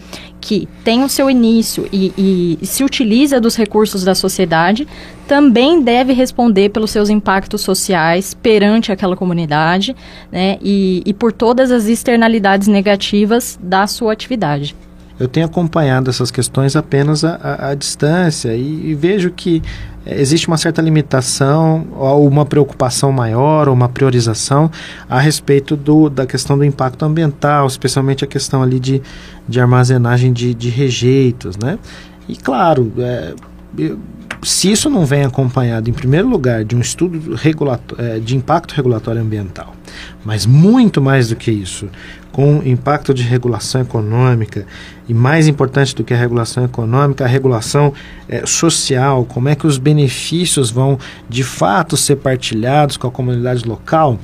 que 0.42 0.68
tem 0.84 1.04
o 1.04 1.10
seu 1.10 1.30
início 1.30 1.88
e, 1.94 2.58
e, 2.62 2.66
se 2.66 2.84
utiliza 2.84 3.40
dos 3.40 3.56
recursos 3.56 4.04
da 4.04 4.16
sociedade, 4.16 4.88
também 5.28 5.82
deve 5.82 6.12
responder 6.12 6.70
pelos 6.70 6.90
seus 6.90 7.10
impactos 7.10 7.62
sociais 7.62 8.34
perante 8.34 8.92
aquela 8.92 9.16
comunidade 9.16 9.96
né, 10.32 10.58
e, 10.62 11.04
e 11.06 11.14
por 11.14 11.32
todas 11.32 11.72
as 11.72 11.86
externalidades 11.86 12.68
negativas 12.68 13.58
da 13.62 13.86
sua 13.86 14.12
atividade 14.12 14.76
eu 15.22 15.28
tenho 15.28 15.46
acompanhado 15.46 16.10
essas 16.10 16.32
questões 16.32 16.76
apenas 16.76 17.24
à, 17.24 17.76
distância 17.76 18.56
e, 18.56 18.90
e, 18.90 18.96
vejo 18.96 19.30
que 19.30 19.62
é, 20.04 20.20
existe 20.20 20.48
uma 20.48 20.58
certa 20.58 20.82
limitação 20.82 21.86
ou 21.96 22.28
uma 22.28 22.44
preocupação 22.44 23.12
maior 23.12 23.68
ou 23.68 23.74
uma 23.74 23.88
priorização 23.88 24.72
a 25.08 25.20
respeito 25.20 25.76
do, 25.76 26.10
da 26.10 26.26
questão 26.26 26.58
do 26.58 26.66
impacto 26.66 27.06
ambiental, 27.06 27.68
especialmente 27.68 28.24
a 28.24 28.28
questão 28.28 28.64
ali 28.64 28.80
de, 28.80 29.00
de 29.48 29.60
armazenagem 29.60 30.34
de, 30.34 30.56
de 30.56 30.70
rejeitos, 30.70 31.56
né? 31.56 31.78
E 32.28 32.36
claro, 32.36 32.92
é, 32.98 33.36
se 34.44 34.72
isso 34.72 34.90
não 34.90 35.06
vem 35.06 35.24
acompanhado, 35.24 35.90
em 35.90 35.94
primeiro 35.94 36.28
lugar, 36.28 36.66
de 36.66 36.76
um 36.76 36.80
estudo 36.80 37.38
é, 37.98 38.20
de 38.20 38.36
impacto 38.36 38.74
regulatório 38.74 39.22
ambiental, 39.22 39.76
mas 40.26 40.46
muito 40.46 41.00
mais 41.00 41.30
do 41.30 41.36
que 41.36 41.52
isso, 41.52 41.88
com 42.32 42.62
impacto 42.66 43.14
de 43.14 43.22
regulação 43.22 43.82
econômica 43.82 44.66
e 45.08 45.14
mais 45.14 45.48
importante 45.48 45.96
do 45.96 46.04
que 46.04 46.14
a 46.14 46.18
regulação 46.18 46.66
econômica, 46.66 47.24
a 47.24 47.28
regulação 47.28 47.94
é, 48.28 48.46
social, 48.46 49.26
como 49.26 49.48
é 49.48 49.56
que 49.56 49.68
os 49.68 49.78
benefícios 49.78 50.72
vão 50.72 50.98
de 51.30 51.44
fato 51.44 51.96
ser 51.96 52.16
partilhados 52.16 52.98
com 52.98 53.08
a 53.08 53.12
comunidade 53.12 53.68
local, 53.68 54.18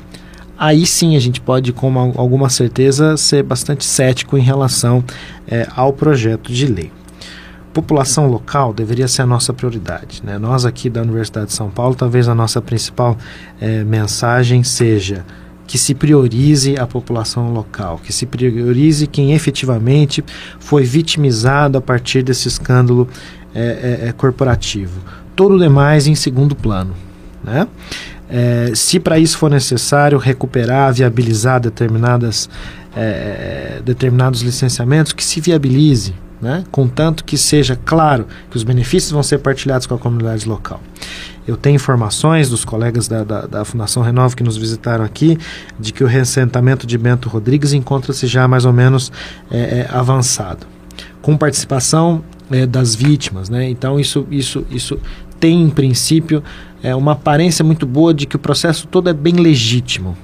aí 0.58 0.86
sim 0.88 1.16
a 1.16 1.20
gente 1.20 1.40
pode, 1.40 1.72
com 1.72 1.90
uma, 1.90 2.20
alguma 2.20 2.50
certeza, 2.50 3.16
ser 3.18 3.44
bastante 3.44 3.86
cético 3.86 4.36
em 4.36 4.42
relação 4.42 5.04
é, 5.48 5.68
ao 5.76 5.94
projeto 5.94 6.52
de 6.52 6.66
lei. 6.66 6.97
População 7.78 8.26
local 8.26 8.74
deveria 8.74 9.08
ser 9.08 9.22
a 9.22 9.26
nossa 9.28 9.54
prioridade. 9.54 10.24
Né? 10.24 10.40
Nós 10.40 10.66
aqui 10.66 10.90
da 10.90 11.04
Universidade 11.04 11.46
de 11.46 11.54
São 11.54 11.70
Paulo, 11.70 11.94
talvez 11.94 12.28
a 12.28 12.34
nossa 12.34 12.60
principal 12.60 13.16
é, 13.62 13.84
mensagem 13.84 14.64
seja 14.64 15.24
que 15.68 15.78
se 15.78 15.94
priorize 15.94 16.76
a 16.76 16.88
população 16.88 17.54
local, 17.54 18.02
que 18.04 18.12
se 18.12 18.26
priorize 18.26 19.06
quem 19.06 19.34
efetivamente 19.34 20.26
foi 20.60 20.86
vitimizado 20.86 21.78
a 21.78 21.82
partir 21.82 22.24
desse 22.24 22.48
escândalo 22.48 23.08
é, 23.54 24.08
é, 24.08 24.12
corporativo. 24.12 25.00
Todo 25.36 25.54
o 25.54 25.60
demais 25.60 26.08
em 26.08 26.16
segundo 26.16 26.56
plano. 26.56 26.96
Né? 27.44 27.68
É, 28.28 28.72
se 28.74 29.00
para 29.00 29.20
isso 29.20 29.38
for 29.38 29.52
necessário 29.52 30.18
recuperar, 30.18 30.96
viabilizar 30.96 31.60
determinadas, 31.60 32.50
determinados 33.86 34.42
licenciamentos, 34.42 35.14
que 35.14 35.24
se 35.24 35.40
viabilize, 35.40 36.16
né? 36.42 36.64
contanto 36.72 37.24
que 37.24 37.38
seja 37.38 37.78
claro 37.86 38.28
que 38.50 38.58
os 38.58 38.64
benefícios 38.64 39.12
vão 39.12 39.24
ser 39.24 39.40
partilhados 39.40 39.88
com 39.88 39.96
a 39.96 39.98
comunidade 39.98 40.48
local. 40.48 40.82
Eu 41.48 41.56
tenho 41.56 41.76
informações 41.76 42.50
dos 42.50 42.66
colegas 42.66 43.08
da, 43.08 43.24
da, 43.24 43.46
da 43.46 43.66
Fundação 43.66 44.04
Renova 44.04 44.36
que 44.36 44.44
nos 44.44 44.58
visitaram 44.58 45.06
aqui 45.06 45.38
de 45.80 45.94
que 45.94 46.04
o 46.04 46.08
ressentamento 46.08 46.86
de 46.86 46.98
Bento 46.98 47.30
Rodrigues 47.30 47.72
encontra-se 47.72 48.28
já 48.28 48.48
mais 48.48 48.66
ou 48.66 48.74
menos 48.74 49.12
é, 49.50 49.58
é, 49.58 49.90
avançado, 49.90 50.68
com 51.22 51.38
participação 51.38 52.22
é, 52.52 52.66
das 52.66 52.94
vítimas. 52.94 53.50
Né? 53.50 53.70
Então, 53.70 53.98
isso, 53.98 54.28
isso, 54.30 54.66
isso 54.70 55.00
tem, 55.40 55.64
em 55.64 55.70
princípio, 55.70 56.44
é, 56.84 56.94
uma 56.94 57.14
aparência 57.14 57.64
muito 57.64 57.86
boa 57.86 58.14
de 58.14 58.26
que 58.26 58.36
o 58.36 58.40
processo 58.40 58.86
todo 58.88 59.10
é 59.10 59.14
bem 59.14 59.36
legítimo. 59.36 60.18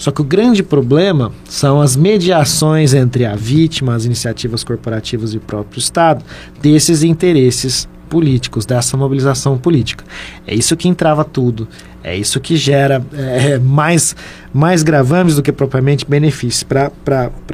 Só 0.00 0.10
que 0.10 0.22
o 0.22 0.24
grande 0.24 0.62
problema 0.62 1.30
são 1.44 1.78
as 1.78 1.94
mediações 1.94 2.94
entre 2.94 3.26
a 3.26 3.36
vítima, 3.36 3.94
as 3.94 4.06
iniciativas 4.06 4.64
corporativas 4.64 5.34
e 5.34 5.36
o 5.36 5.40
próprio 5.40 5.78
Estado, 5.78 6.24
desses 6.62 7.02
interesses 7.02 7.86
políticos, 8.08 8.64
dessa 8.64 8.96
mobilização 8.96 9.58
política. 9.58 10.02
É 10.46 10.54
isso 10.54 10.74
que 10.74 10.88
entrava 10.88 11.22
tudo, 11.22 11.68
É 12.02 12.16
isso 12.16 12.40
que 12.40 12.56
gera 12.56 13.04
é, 13.12 13.58
mais, 13.58 14.16
mais 14.54 14.82
gravames 14.82 15.36
do 15.36 15.42
que 15.42 15.52
propriamente 15.52 16.06
benefícios 16.08 16.62
para 16.62 16.90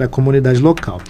a 0.00 0.08
comunidade 0.08 0.60
local. 0.60 1.00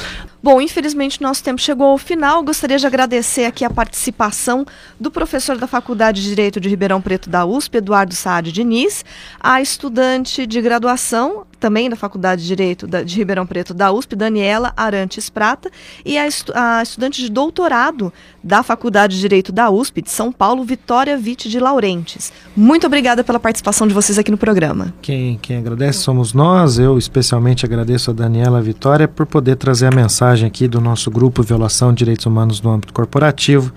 Bom, 0.46 0.60
infelizmente 0.60 1.20
nosso 1.20 1.42
tempo 1.42 1.60
chegou 1.60 1.88
ao 1.88 1.98
final. 1.98 2.40
Gostaria 2.40 2.78
de 2.78 2.86
agradecer 2.86 3.46
aqui 3.46 3.64
a 3.64 3.68
participação 3.68 4.64
do 5.00 5.10
professor 5.10 5.58
da 5.58 5.66
Faculdade 5.66 6.22
de 6.22 6.28
Direito 6.28 6.60
de 6.60 6.68
Ribeirão 6.68 7.02
Preto 7.02 7.28
da 7.28 7.44
USP, 7.44 7.78
Eduardo 7.78 8.14
Saad 8.14 8.52
Diniz, 8.52 9.04
a 9.40 9.60
estudante 9.60 10.46
de 10.46 10.62
graduação, 10.62 11.44
também 11.58 11.88
da 11.90 11.96
Faculdade 11.96 12.42
de 12.42 12.48
Direito 12.48 12.86
de 12.86 13.16
Ribeirão 13.16 13.46
Preto 13.46 13.74
da 13.74 13.92
USP, 13.92 14.14
Daniela 14.14 14.72
Arantes 14.76 15.28
Prata, 15.30 15.70
e 16.04 16.16
a, 16.18 16.26
estu 16.26 16.52
a 16.54 16.82
estudante 16.82 17.20
de 17.20 17.30
doutorado 17.30 18.12
da 18.42 18.62
Faculdade 18.62 19.16
de 19.16 19.20
Direito 19.20 19.52
da 19.52 19.70
USP 19.70 20.02
de 20.02 20.10
São 20.10 20.30
Paulo, 20.30 20.64
Vitória 20.64 21.16
Vitti 21.16 21.48
de 21.48 21.58
Laurentes. 21.58 22.32
Muito 22.56 22.86
obrigada 22.86 23.24
pela 23.24 23.40
participação 23.40 23.86
de 23.86 23.94
vocês 23.94 24.18
aqui 24.18 24.30
no 24.30 24.38
programa. 24.38 24.94
Quem, 25.02 25.38
quem 25.38 25.58
agradece 25.58 25.98
somos 26.00 26.32
nós. 26.32 26.78
Eu 26.78 26.96
especialmente 26.96 27.64
agradeço 27.64 28.10
a 28.10 28.14
Daniela 28.14 28.62
Vitória 28.62 29.08
por 29.08 29.26
poder 29.26 29.56
trazer 29.56 29.86
a 29.86 29.90
mensagem 29.90 30.46
aqui 30.46 30.68
do 30.68 30.80
nosso 30.80 31.10
grupo 31.10 31.42
Violação 31.42 31.92
de 31.92 31.98
Direitos 31.98 32.26
Humanos 32.26 32.60
no 32.60 32.70
âmbito 32.70 32.92
corporativo. 32.92 33.72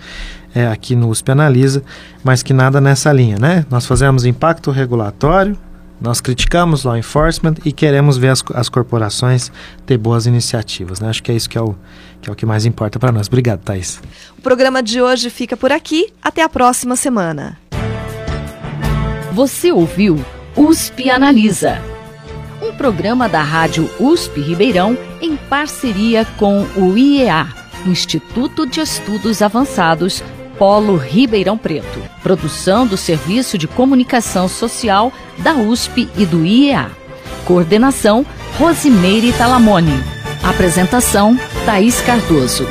É, 0.54 0.66
aqui 0.66 0.96
no 0.96 1.10
USP 1.10 1.32
Analisa, 1.32 1.84
mas 2.24 2.42
que 2.42 2.54
nada 2.54 2.82
nessa 2.82 3.14
linha, 3.14 3.38
né? 3.38 3.68
Nós 3.70 3.86
fazemos 3.86 4.26
impacto 4.26 4.72
regulatório, 4.72 5.56
nós 6.02 6.22
criticamos 6.22 6.84
law 6.84 6.98
enforcement 6.98 7.56
e 7.66 7.72
queremos 7.72 8.18
ver 8.18 8.30
as, 8.30 8.44
as 8.54 8.70
corporações 8.70 9.52
ter 9.86 9.98
boas 9.98 10.26
iniciativas. 10.26 11.00
Né? 11.00 11.10
Acho 11.10 11.22
que 11.22 11.32
é 11.32 11.36
isso 11.36 11.50
que 11.50 11.58
é 11.58 11.62
o 11.62 11.76
que, 12.22 12.30
é 12.30 12.34
o 12.34 12.36
que 12.36 12.46
mais 12.46 12.66
importa 12.66 13.00
para 13.00 13.12
nós. 13.12 13.28
Obrigado, 13.28 13.62
Thais. 13.62 14.02
O 14.38 14.42
programa 14.42 14.84
de 14.84 15.02
hoje 15.02 15.30
fica 15.30 15.56
por 15.56 15.72
aqui. 15.72 16.12
Até 16.22 16.44
a 16.44 16.50
próxima 16.50 16.96
semana. 16.96 17.58
Você 19.34 19.72
ouviu 19.72 20.20
USP 20.56 21.10
Analisa, 21.10 21.82
um 22.62 22.74
programa 22.74 23.30
da 23.30 23.42
Rádio 23.42 23.90
USP 24.00 24.42
Ribeirão 24.42 24.98
em 25.22 25.38
parceria 25.38 26.26
com 26.38 26.64
o 26.76 26.98
IEA, 26.98 27.48
Instituto 27.86 28.66
de 28.66 28.82
Estudos 28.82 29.42
Avançados 29.42 30.22
Polo 30.60 30.98
Ribeirão 30.98 31.58
Preto. 31.58 32.04
Produção 32.22 32.86
do 32.86 32.98
Serviço 32.98 33.58
de 33.58 33.66
Comunicação 33.66 34.50
Social 34.50 35.12
da 35.38 35.54
USP 35.54 36.10
e 36.18 36.26
do 36.26 36.46
IEA. 36.46 36.92
Coordenação 37.46 38.26
Rosimeire 38.60 39.32
Talamone. 39.32 40.04
Apresentação 40.44 41.40
Thaís 41.66 42.02
Cardoso. 42.02 42.68